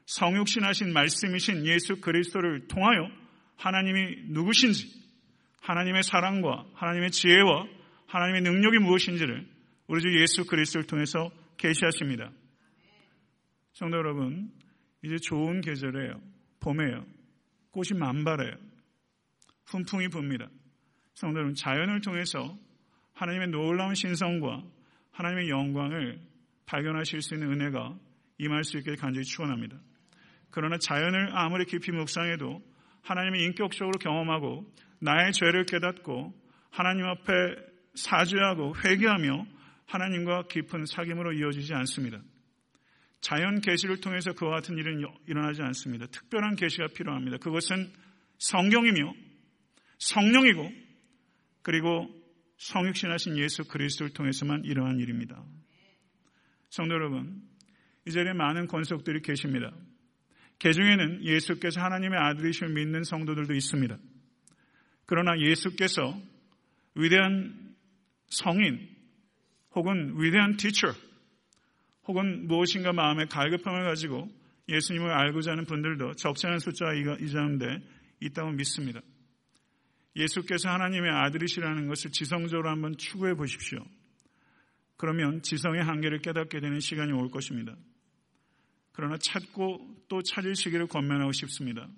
성육신하신 0.07 0.93
말씀이신 0.93 1.67
예수 1.67 2.01
그리스도를 2.01 2.69
통하여 2.69 3.09
하나님이 3.57 4.29
누구신지 4.29 5.03
하나님의 5.61 6.03
사랑과 6.03 6.65
하나님의 6.75 7.11
지혜와 7.11 7.67
하나님의 8.07 8.43
능력이 8.43 8.79
무엇인지를 8.79 9.47
우리 9.88 10.01
주 10.01 10.21
예수 10.21 10.45
그리스도를 10.47 10.87
통해서 10.87 11.31
계시하십니다. 11.57 12.31
성도 13.73 13.97
여러분, 13.97 14.53
이제 15.05 15.17
좋은 15.17 15.61
계절이에요. 15.61 16.21
봄에요. 16.61 17.07
꽃이 17.71 17.99
만발해요. 17.99 18.55
훈풍이 19.67 20.09
붑니다. 20.09 20.49
성도 21.15 21.38
여러분, 21.38 21.55
자연을 21.55 22.01
통해서 22.03 22.57
하나님의 23.14 23.48
놀라운 23.48 23.94
신성과 23.94 24.62
하나님의 25.12 25.48
영광을 25.48 26.20
발견하실 26.66 27.20
수 27.20 27.35
있는 27.35 27.53
은혜가 27.53 27.96
임할 28.38 28.64
수 28.64 28.79
있게 28.79 28.96
간절히 28.96 29.25
축원합니다. 29.25 29.77
그러나 30.51 30.77
자연을 30.79 31.37
아무리 31.37 31.64
깊이 31.64 31.92
묵상해도 31.92 32.62
하나님의 33.02 33.44
인격적으로 33.44 33.98
경험하고 33.98 34.71
나의 35.00 35.33
죄를 35.33 35.65
깨닫고 35.65 36.33
하나님 36.71 37.04
앞에 37.04 37.33
사죄하고 37.94 38.75
회개하며 38.85 39.46
하나님과 39.87 40.46
깊은 40.48 40.85
사귐으로 40.85 41.38
이어지지 41.38 41.75
않습니다. 41.75 42.21
자연 43.21 43.60
계시를 43.60 44.00
통해서 44.00 44.33
그와 44.33 44.56
같은 44.56 44.77
일은 44.79 45.04
일어나지 45.27 45.63
않습니다. 45.63 46.06
특별한 46.06 46.56
계시가 46.56 46.88
필요합니다. 46.88 47.38
그것은 47.38 47.92
성경이며 48.38 49.13
성령이고 49.98 50.73
그리고 51.63 52.08
성육신하신 52.63 53.38
예수 53.38 53.65
그리스도를 53.65 54.13
통해서만 54.13 54.65
일어난 54.65 55.00
일입니다. 55.00 55.42
성도 56.71 56.94
여러분, 56.94 57.42
이 58.06 58.13
자리에 58.13 58.35
많은 58.35 58.69
권속들이 58.69 59.23
계십니다. 59.23 59.73
그 60.60 60.73
중에는 60.73 61.25
예수께서 61.25 61.81
하나님의 61.81 62.19
아들이심을 62.21 62.73
믿는 62.73 63.02
성도들도 63.02 63.52
있습니다. 63.52 63.98
그러나 65.06 65.37
예수께서 65.40 66.17
위대한 66.94 67.75
성인 68.29 68.88
혹은 69.75 70.15
위대한 70.23 70.56
티처 70.56 70.94
혹은 72.04 72.46
무엇인가 72.46 72.92
마음에 72.92 73.25
갈급함을 73.25 73.85
가지고 73.85 74.29
예수님을 74.69 75.10
알고자 75.10 75.50
하는 75.50 75.65
분들도 75.65 76.15
적지 76.15 76.46
않은 76.46 76.58
가운데 77.33 77.83
있다고 78.21 78.52
믿습니다. 78.52 79.00
예수께서 80.17 80.69
하나님의 80.69 81.10
아들이시라는 81.10 81.88
것을 81.88 82.10
지성적으로 82.10 82.71
한번 82.71 82.96
추구해 82.96 83.35
보십시오. 83.35 83.85
그러면 84.96 85.42
지성의 85.42 85.83
한계를 85.83 86.21
깨닫게 86.21 86.60
되는 86.60 86.79
시간이 86.79 87.13
올 87.13 87.31
것입니다. 87.31 87.75
그러나 88.92 89.17
찾고 89.17 90.04
또 90.08 90.23
찾으시기를 90.23 90.87
권면하고 90.87 91.33
싶습니다. 91.33 91.88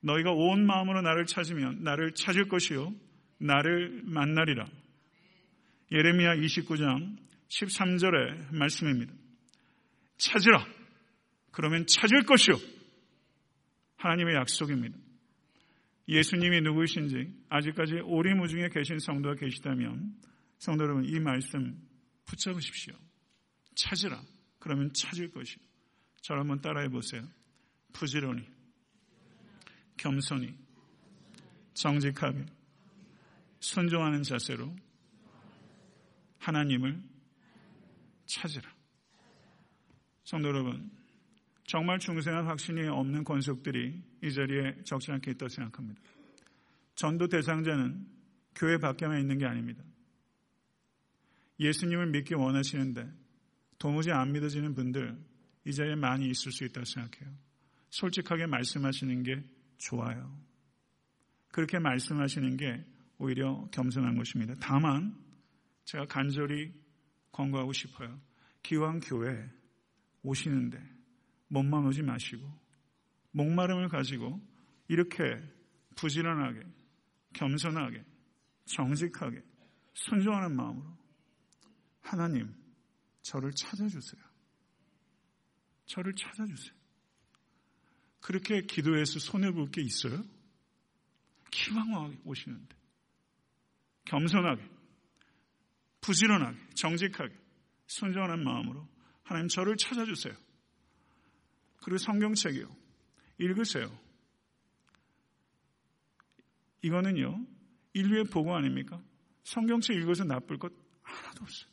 너희가 0.00 0.30
온 0.32 0.66
마음으로 0.66 1.00
나를 1.00 1.24
찾으면 1.24 1.82
나를 1.82 2.12
찾을 2.12 2.48
것이요 2.48 2.94
나를 3.38 4.02
만나리라. 4.04 4.66
예레미야 5.90 6.36
29장 6.36 7.16
13절의 7.48 8.54
말씀입니다. 8.54 9.12
찾으라. 10.18 10.66
그러면 11.52 11.86
찾을 11.86 12.24
것이요. 12.24 12.56
하나님의 13.96 14.34
약속입니다. 14.36 15.03
예수님이 16.08 16.60
누구이신지 16.60 17.34
아직까지 17.48 18.00
오리무중에 18.04 18.68
계신 18.68 18.98
성도가 18.98 19.36
계시다면 19.36 20.14
성도 20.58 20.84
여러분 20.84 21.04
이 21.04 21.18
말씀 21.18 21.80
붙잡으십시오. 22.26 22.94
찾으라. 23.74 24.22
그러면 24.58 24.92
찾을 24.92 25.30
것이요. 25.30 25.62
저를 26.22 26.40
한번 26.40 26.60
따라해 26.60 26.88
보세요. 26.88 27.22
부지런히, 27.92 28.46
겸손히, 29.96 30.54
정직하게, 31.74 32.46
순종하는 33.60 34.22
자세로 34.22 34.74
하나님을 36.38 37.02
찾으라. 38.26 38.68
성도 40.24 40.48
여러분, 40.48 40.90
정말 41.66 41.98
중생한 41.98 42.46
확신이 42.46 42.86
없는 42.86 43.24
권속들이 43.24 44.02
이 44.22 44.32
자리에 44.32 44.82
적지 44.84 45.12
않게 45.12 45.32
있다고 45.32 45.48
생각합니다. 45.48 46.00
전도 46.94 47.28
대상자는 47.28 48.06
교회 48.54 48.78
밖에만 48.78 49.20
있는 49.20 49.38
게 49.38 49.46
아닙니다. 49.46 49.82
예수님을 51.58 52.10
믿기 52.10 52.34
원하시는데 52.34 53.10
도무지 53.78 54.12
안 54.12 54.32
믿어지는 54.32 54.74
분들 54.74 55.16
이 55.64 55.72
자리에 55.72 55.94
많이 55.94 56.28
있을 56.28 56.52
수 56.52 56.64
있다고 56.64 56.84
생각해요. 56.84 57.34
솔직하게 57.90 58.46
말씀하시는 58.46 59.22
게 59.22 59.42
좋아요. 59.78 60.36
그렇게 61.48 61.78
말씀하시는 61.78 62.56
게 62.56 62.84
오히려 63.18 63.68
겸손한 63.70 64.16
것입니다. 64.16 64.54
다만 64.60 65.16
제가 65.84 66.04
간절히 66.06 66.72
권고하고 67.32 67.72
싶어요. 67.72 68.20
기왕 68.62 69.00
교회 69.00 69.48
오시는데 70.22 70.93
몸만 71.54 71.86
오지 71.86 72.02
마시고 72.02 72.52
목마름을 73.30 73.88
가지고 73.88 74.40
이렇게 74.88 75.22
부지런하게 75.94 76.60
겸손하게 77.32 78.04
정직하게 78.66 79.40
순종하는 79.94 80.56
마음으로 80.56 80.98
하나님 82.00 82.52
저를 83.22 83.52
찾아주세요. 83.52 84.22
저를 85.86 86.12
찾아주세요. 86.14 86.74
그렇게 88.20 88.62
기도해서 88.62 89.20
손해볼 89.20 89.70
게 89.70 89.80
있어요? 89.82 90.24
기왕 91.50 92.18
오시는데 92.24 92.76
겸손하게 94.06 94.68
부지런하게 96.00 96.58
정직하게 96.74 97.34
순종하는 97.86 98.42
마음으로 98.42 98.88
하나님 99.22 99.48
저를 99.48 99.76
찾아주세요. 99.76 100.43
그리고 101.84 101.98
성경책이요. 101.98 102.66
읽으세요. 103.38 103.90
이거는요. 106.80 107.46
인류의 107.92 108.24
보고 108.24 108.54
아닙니까? 108.54 109.02
성경책 109.44 109.96
읽어서 109.98 110.24
나쁠 110.24 110.58
것 110.58 110.72
하나도 111.02 111.42
없어요. 111.42 111.70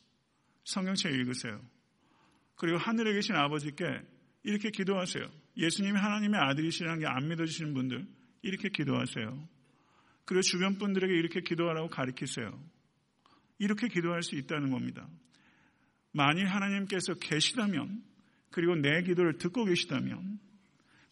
성경책 0.64 1.14
읽으세요. 1.14 1.60
그리고 2.56 2.76
하늘에 2.76 3.14
계신 3.14 3.34
아버지께 3.34 3.84
이렇게 4.42 4.70
기도하세요. 4.70 5.24
예수님이 5.56 5.98
하나님의 5.98 6.38
아들이시라는 6.40 7.00
게 7.00 7.06
안 7.06 7.28
믿어지시는 7.28 7.72
분들 7.72 8.06
이렇게 8.42 8.68
기도하세요. 8.68 9.48
그리고 10.26 10.42
주변 10.42 10.76
분들에게 10.76 11.12
이렇게 11.12 11.40
기도하라고 11.40 11.88
가르치세요. 11.88 12.62
이렇게 13.58 13.88
기도할 13.88 14.22
수 14.22 14.36
있다는 14.36 14.70
겁니다. 14.70 15.08
만일 16.12 16.46
하나님께서 16.48 17.14
계시다면 17.14 18.11
그리고 18.52 18.76
내 18.76 19.02
기도를 19.02 19.38
듣고 19.38 19.64
계시다면 19.64 20.38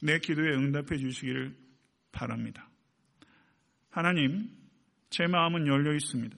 내 0.02 0.18
기도에 0.18 0.54
응답해 0.54 0.98
주시기를 0.98 1.56
바랍니다. 2.12 2.68
하나님, 3.90 4.48
제 5.10 5.26
마음은 5.26 5.66
열려 5.66 5.92
있습니다. 5.94 6.36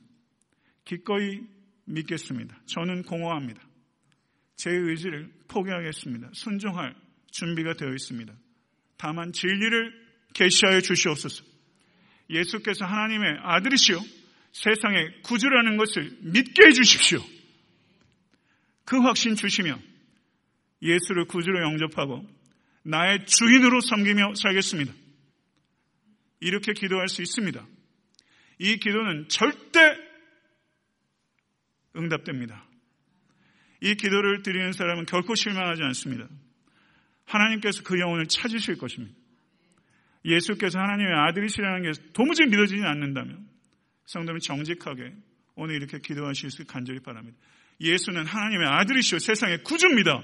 기꺼이 0.85 1.43
믿겠습니다. 1.85 2.59
저는 2.67 3.03
공허합니다. 3.03 3.61
제 4.57 4.71
의지를 4.71 5.31
포기하겠습니다. 5.49 6.31
순종할 6.33 6.95
준비가 7.31 7.75
되어 7.75 7.91
있습니다. 7.91 8.33
다만 8.97 9.33
진리를 9.33 9.93
계시하여 10.35 10.81
주시옵소서. 10.81 11.45
예수께서 12.31 12.85
하나님의 12.85 13.39
아들이시오 13.43 13.99
세상의 14.53 15.23
구주라는 15.23 15.77
것을 15.77 16.19
믿게 16.21 16.67
해 16.67 16.73
주십시오. 16.73 17.21
그 18.85 18.99
확신 18.99 19.35
주시며 19.35 19.79
예수를 20.83 21.27
구주로 21.27 21.63
영접하고 21.63 22.27
나의 22.83 23.25
주인으로 23.27 23.81
섬기며 23.81 24.35
살겠습니다. 24.35 24.93
이렇게 26.41 26.73
기도할 26.73 27.09
수 27.09 27.23
있습니다. 27.23 27.65
이 28.59 28.77
기도는 28.77 29.29
절대 29.29 29.97
응답됩니다. 31.97 32.67
이 33.81 33.95
기도를 33.95 34.43
드리는 34.43 34.73
사람은 34.73 35.07
결코 35.07 35.35
실망하지 35.35 35.83
않습니다. 35.83 36.29
하나님께서 37.25 37.83
그 37.83 37.99
영혼을 37.99 38.27
찾으실 38.27 38.77
것입니다. 38.79 39.15
예수께서 40.25 40.79
하나님의 40.79 41.13
아들이시라는 41.15 41.83
게 41.83 41.93
도무지 42.13 42.45
믿어지지 42.45 42.83
않는다면 42.83 43.49
성도는 44.07 44.41
정직하게 44.41 45.13
오늘 45.55 45.75
이렇게 45.77 45.99
기도하실 45.99 46.51
수 46.51 46.65
간절히 46.65 47.01
바랍니다. 47.01 47.37
예수는 47.81 48.27
하나님의 48.27 48.69
아들이시오 48.69 49.19
세상의 49.19 49.65
구주입니다. 49.65 50.23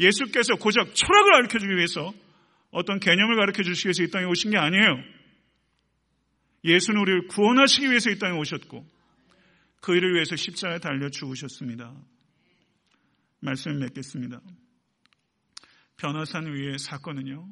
예수께서 0.00 0.56
고작 0.56 0.94
철학을 0.94 1.32
가르쳐 1.32 1.58
주기 1.58 1.76
위해서 1.76 2.12
어떤 2.70 2.98
개념을 2.98 3.36
가르쳐 3.36 3.62
주시기 3.62 3.88
위해서 3.88 4.02
이 4.02 4.10
땅에 4.10 4.24
오신 4.24 4.50
게 4.50 4.56
아니에요. 4.56 5.02
예수는 6.64 7.00
우리를 7.00 7.26
구원하시기 7.28 7.88
위해서 7.88 8.10
이 8.10 8.18
땅에 8.18 8.36
오셨고 8.38 8.84
그 9.82 9.96
일을 9.96 10.14
위해서 10.14 10.36
십자가에 10.36 10.78
달려 10.78 11.08
죽으셨습니다. 11.10 11.94
말씀을 13.40 13.78
맺겠습니다. 13.78 14.40
변화산 15.96 16.52
위의 16.52 16.78
사건은요. 16.78 17.46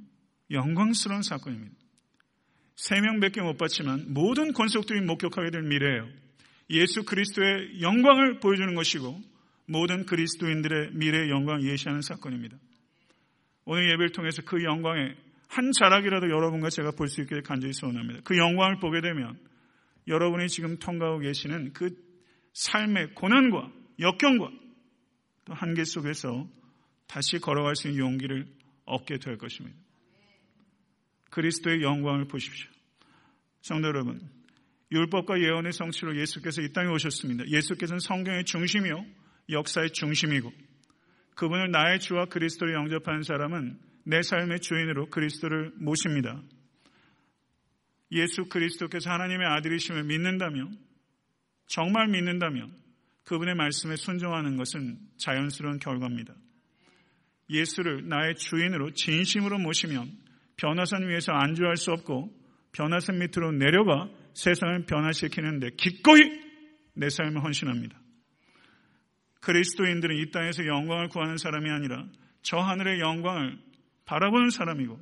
영광스러운 0.51 1.22
사건입니다. 1.22 1.76
세 2.76 3.01
명밖에 3.01 3.42
못 3.42 3.59
봤지만 3.59 4.12
모든 4.12 4.53
권속들이 4.53 5.01
목격하게 5.03 5.51
될 5.51 5.62
미래예요. 5.62 6.09
예수 6.70 7.05
그리스도의 7.05 7.82
영광을 7.82 8.40
보여주는 8.40 8.74
것이고 8.74 9.20
모든 9.68 10.06
그리스도인들의 10.06 10.92
미래의 10.94 11.30
영광을 11.30 11.62
예시하는 11.62 12.02
사건입니다. 12.02 12.56
오늘 13.64 13.90
예배를 13.90 14.12
통해서 14.12 14.42
그 14.42 14.64
영광의 14.64 15.14
한 15.48 15.72
자락이라도 15.72 16.30
여러분과 16.30 16.70
제가 16.70 16.92
볼 16.92 17.08
수 17.08 17.20
있게 17.20 17.42
간절히 17.42 17.72
소원합니다. 17.72 18.20
그 18.24 18.36
영광을 18.36 18.78
보게 18.80 19.00
되면 19.00 19.38
여러분이 20.06 20.48
지금 20.48 20.78
통과하고 20.78 21.20
계시는 21.20 21.74
그 21.74 21.90
삶의 22.54 23.14
고난과 23.14 23.70
역경과 24.00 24.50
또 25.44 25.54
한계 25.54 25.84
속에서 25.84 26.48
다시 27.06 27.38
걸어갈 27.38 27.76
수 27.76 27.88
있는 27.88 28.00
용기를 28.00 28.46
얻게 28.84 29.18
될 29.18 29.36
것입니다. 29.36 29.76
그리스도의 31.30 31.82
영광을 31.82 32.26
보십시오. 32.26 32.70
성도 33.60 33.88
여러분, 33.88 34.20
율법과 34.92 35.40
예언의 35.40 35.72
성취로 35.72 36.18
예수께서 36.18 36.62
이 36.62 36.72
땅에 36.72 36.88
오셨습니다. 36.90 37.48
예수께서는 37.48 38.00
성경의 38.00 38.44
중심이요, 38.44 39.04
역사의 39.51 39.92
중심이고, 39.92 40.53
그분을 41.34 41.70
나의 41.70 42.01
주와 42.01 42.26
그리스도를 42.26 42.74
영접하는 42.74 43.22
사람은 43.22 43.78
내 44.05 44.22
삶의 44.22 44.61
주인으로 44.61 45.11
그리스도를 45.11 45.72
모십니다. 45.76 46.42
예수 48.12 48.49
그리스도께서 48.49 49.11
하나님의 49.11 49.46
아들이심을 49.46 50.05
믿는다면, 50.05 50.78
정말 51.66 52.09
믿는다면, 52.09 52.72
그분의 53.24 53.55
말씀에 53.55 53.96
순종하는 53.96 54.57
것은 54.57 54.99
자연스러운 55.18 55.78
결과입니다. 55.78 56.34
예수를 57.51 58.09
나의 58.09 58.36
주인으로 58.36 58.92
진심으로 58.92 59.59
모시면 59.59 60.11
변화산 60.57 61.09
위에서 61.09 61.32
안주할 61.32 61.76
수 61.76 61.92
없고 61.92 62.34
변화산 62.72 63.18
밑으로 63.18 63.53
내려가 63.53 64.09
세상을 64.34 64.86
변화시키는데 64.86 65.70
기꺼이 65.76 66.20
내 66.94 67.09
삶을 67.09 67.42
헌신합니다. 67.42 67.99
그리스도인들은 69.41 70.16
이 70.16 70.30
땅에서 70.30 70.66
영광을 70.66 71.09
구하는 71.09 71.36
사람이 71.36 71.70
아니라 71.70 72.07
저 72.43 72.59
하늘의 72.59 73.01
영광을 73.01 73.59
바라보는 74.05 74.51
사람이고 74.51 74.99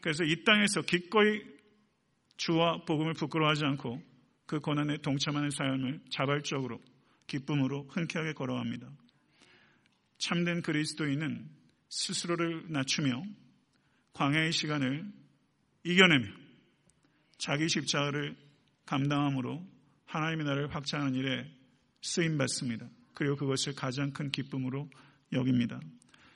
그래서 0.00 0.24
이 0.24 0.44
땅에서 0.44 0.82
기꺼이 0.82 1.42
주와 2.36 2.84
복음을 2.86 3.12
부끄러워하지 3.14 3.64
않고 3.64 4.02
그 4.46 4.60
고난에 4.60 4.96
동참하는 4.98 5.50
삶을 5.50 6.00
자발적으로 6.10 6.80
기쁨으로 7.26 7.86
흔쾌하게 7.90 8.32
걸어갑니다. 8.32 8.88
참된 10.18 10.62
그리스도인은 10.62 11.48
스스로를 11.88 12.64
낮추며 12.68 13.22
광야의 14.14 14.52
시간을 14.52 15.06
이겨내며 15.84 16.26
자기 17.38 17.68
십자가를 17.68 18.36
감당함으로 18.86 19.64
하나님의 20.06 20.44
나라를 20.44 20.74
확장하는 20.74 21.14
일에 21.14 21.46
쓰임 22.02 22.36
받습니다. 22.36 22.86
그리고 23.14 23.36
그것을 23.36 23.74
가장 23.74 24.12
큰 24.12 24.30
기쁨으로 24.30 24.88
여깁니다. 25.32 25.80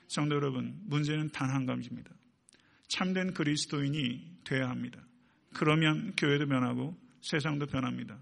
성도 0.07 0.35
여러분, 0.35 0.79
문제는 0.85 1.29
단 1.29 1.49
한 1.49 1.65
가지입니다. 1.65 2.11
참된 2.87 3.33
그리스도인이 3.33 4.39
돼야 4.43 4.69
합니다. 4.69 4.99
그러면 5.53 6.13
교회도 6.15 6.47
변하고 6.47 6.95
세상도 7.21 7.65
변합니다. 7.65 8.17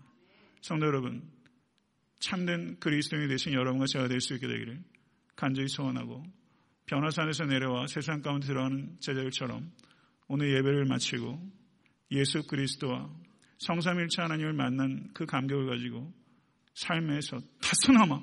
성도 0.61 0.85
여러분, 0.85 1.21
참된 2.19 2.79
그리스도인이 2.79 3.27
되신 3.27 3.53
여러분과 3.53 3.85
제가 3.87 4.07
될 4.07 4.21
수 4.21 4.33
있게 4.35 4.47
되기를 4.47 4.81
간절히 5.35 5.67
소원하고 5.67 6.23
변화산에서 6.85 7.45
내려와 7.45 7.87
세상 7.87 8.21
가운데 8.21 8.47
들어가는 8.47 8.97
제자들처럼 8.99 9.71
오늘 10.27 10.55
예배를 10.55 10.85
마치고 10.85 11.51
예수 12.11 12.43
그리스도와 12.47 13.09
성삼일체 13.59 14.21
하나님을 14.21 14.53
만난 14.53 15.09
그 15.13 15.25
감격을 15.25 15.67
가지고 15.67 16.13
삶에서 16.75 17.41
다소나마 17.61 18.21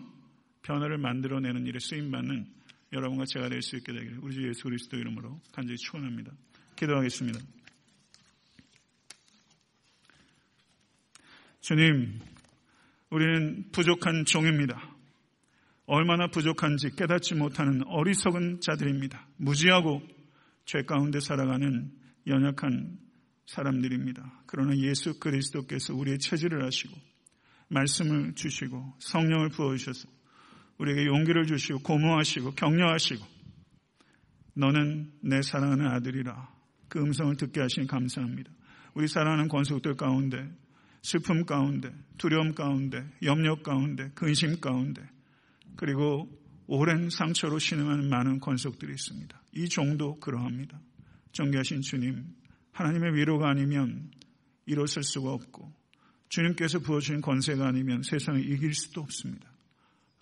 변화를 0.62 0.98
만들어내는 0.98 1.66
일에 1.66 1.78
쓰임받는 1.78 2.46
여러분과 2.92 3.24
제가 3.26 3.48
될 3.48 3.62
수 3.62 3.76
있게 3.76 3.92
되기를 3.92 4.18
우리 4.22 4.34
주 4.34 4.48
예수 4.48 4.64
그리스도 4.64 4.96
이름으로 4.96 5.40
간절히 5.52 5.76
축원합니다. 5.78 6.32
기도하겠습니다. 6.76 7.38
주님, 11.60 12.20
우리는 13.10 13.70
부족한 13.70 14.24
종입니다. 14.24 14.96
얼마나 15.86 16.28
부족한지 16.28 16.90
깨닫지 16.96 17.34
못하는 17.34 17.82
어리석은 17.86 18.60
자들입니다. 18.60 19.26
무지하고 19.36 20.02
죄 20.64 20.82
가운데 20.82 21.20
살아가는 21.20 21.90
연약한 22.26 22.98
사람들입니다. 23.46 24.42
그러나 24.46 24.76
예수 24.76 25.18
그리스도께서 25.18 25.94
우리의 25.94 26.18
체질을 26.18 26.64
하시고 26.64 26.96
말씀을 27.68 28.34
주시고 28.34 28.94
성령을 29.00 29.48
부어 29.50 29.76
주셔서 29.76 30.08
우리에게 30.80 31.06
용기를 31.06 31.46
주시고 31.46 31.80
고무하시고 31.80 32.52
격려하시고 32.52 33.24
너는 34.54 35.12
내 35.22 35.42
사랑하는 35.42 35.86
아들이라 35.86 36.48
그 36.88 36.98
음성을 37.00 37.36
듣게 37.36 37.60
하시니 37.60 37.86
감사합니다. 37.86 38.50
우리 38.94 39.06
사랑하는 39.06 39.48
권속들 39.48 39.94
가운데 39.96 40.50
슬픔 41.02 41.44
가운데 41.44 41.92
두려움 42.18 42.54
가운데 42.54 43.06
염려 43.22 43.56
가운데 43.62 44.10
근심 44.14 44.58
가운데 44.60 45.02
그리고 45.76 46.28
오랜 46.66 47.10
상처로 47.10 47.58
신음하는 47.58 48.08
많은 48.08 48.40
권속들이 48.40 48.92
있습니다. 48.92 49.42
이 49.56 49.68
정도 49.68 50.18
그러합니다. 50.18 50.80
존귀하신 51.32 51.82
주님 51.82 52.24
하나님의 52.72 53.14
위로가 53.14 53.50
아니면 53.50 54.10
일어설 54.64 55.02
수가 55.02 55.30
없고 55.32 55.72
주님께서 56.30 56.78
부어주신 56.78 57.20
권세가 57.20 57.66
아니면 57.66 58.02
세상을 58.02 58.40
이길 58.50 58.72
수도 58.72 59.02
없습니다. 59.02 59.50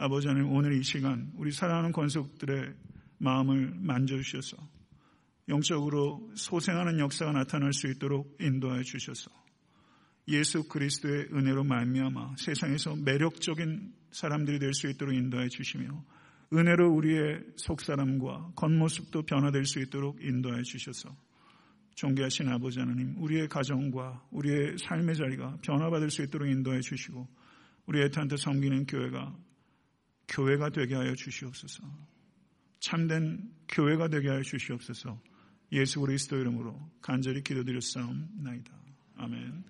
아버지 0.00 0.28
하나님 0.28 0.52
오늘 0.52 0.74
이 0.74 0.82
시간 0.84 1.32
우리 1.34 1.50
사랑하는 1.50 1.90
권속들의 1.90 2.72
마음을 3.18 3.72
만져주셔서 3.74 4.56
영적으로 5.48 6.30
소생하는 6.36 7.00
역사가 7.00 7.32
나타날 7.32 7.72
수 7.72 7.88
있도록 7.88 8.36
인도하여 8.40 8.82
주셔서 8.84 9.28
예수 10.28 10.68
그리스도의 10.68 11.30
은혜로 11.32 11.64
말미암아 11.64 12.36
세상에서 12.38 12.94
매력적인 12.94 13.92
사람들이 14.12 14.60
될 14.60 14.72
수 14.72 14.88
있도록 14.88 15.16
인도하여 15.16 15.48
주시며 15.48 16.04
은혜로 16.52 16.94
우리의 16.94 17.42
속사람과 17.56 18.52
겉모습도 18.54 19.22
변화될 19.22 19.64
수 19.64 19.80
있도록 19.80 20.22
인도하여 20.22 20.62
주셔서 20.62 21.08
존귀하신 21.96 22.48
아버지 22.50 22.78
하나님 22.78 23.16
우리의 23.18 23.48
가정과 23.48 24.28
우리의 24.30 24.78
삶의 24.78 25.16
자리가 25.16 25.58
변화받을 25.62 26.10
수 26.10 26.22
있도록 26.22 26.48
인도해 26.48 26.78
주시고 26.82 27.26
우리 27.86 28.00
애타한테 28.04 28.36
섬기는 28.36 28.86
교회가 28.86 29.47
교회가 30.28 30.70
되게 30.70 30.94
하여 30.94 31.14
주시옵소서. 31.14 31.82
참된 32.80 33.50
교회가 33.68 34.08
되게 34.08 34.28
하여 34.28 34.42
주시옵소서. 34.42 35.20
예수 35.72 36.00
그리스도 36.00 36.36
이름으로 36.38 36.78
간절히 37.00 37.42
기도드렸사옵나이다. 37.42 38.72
아멘. 39.16 39.64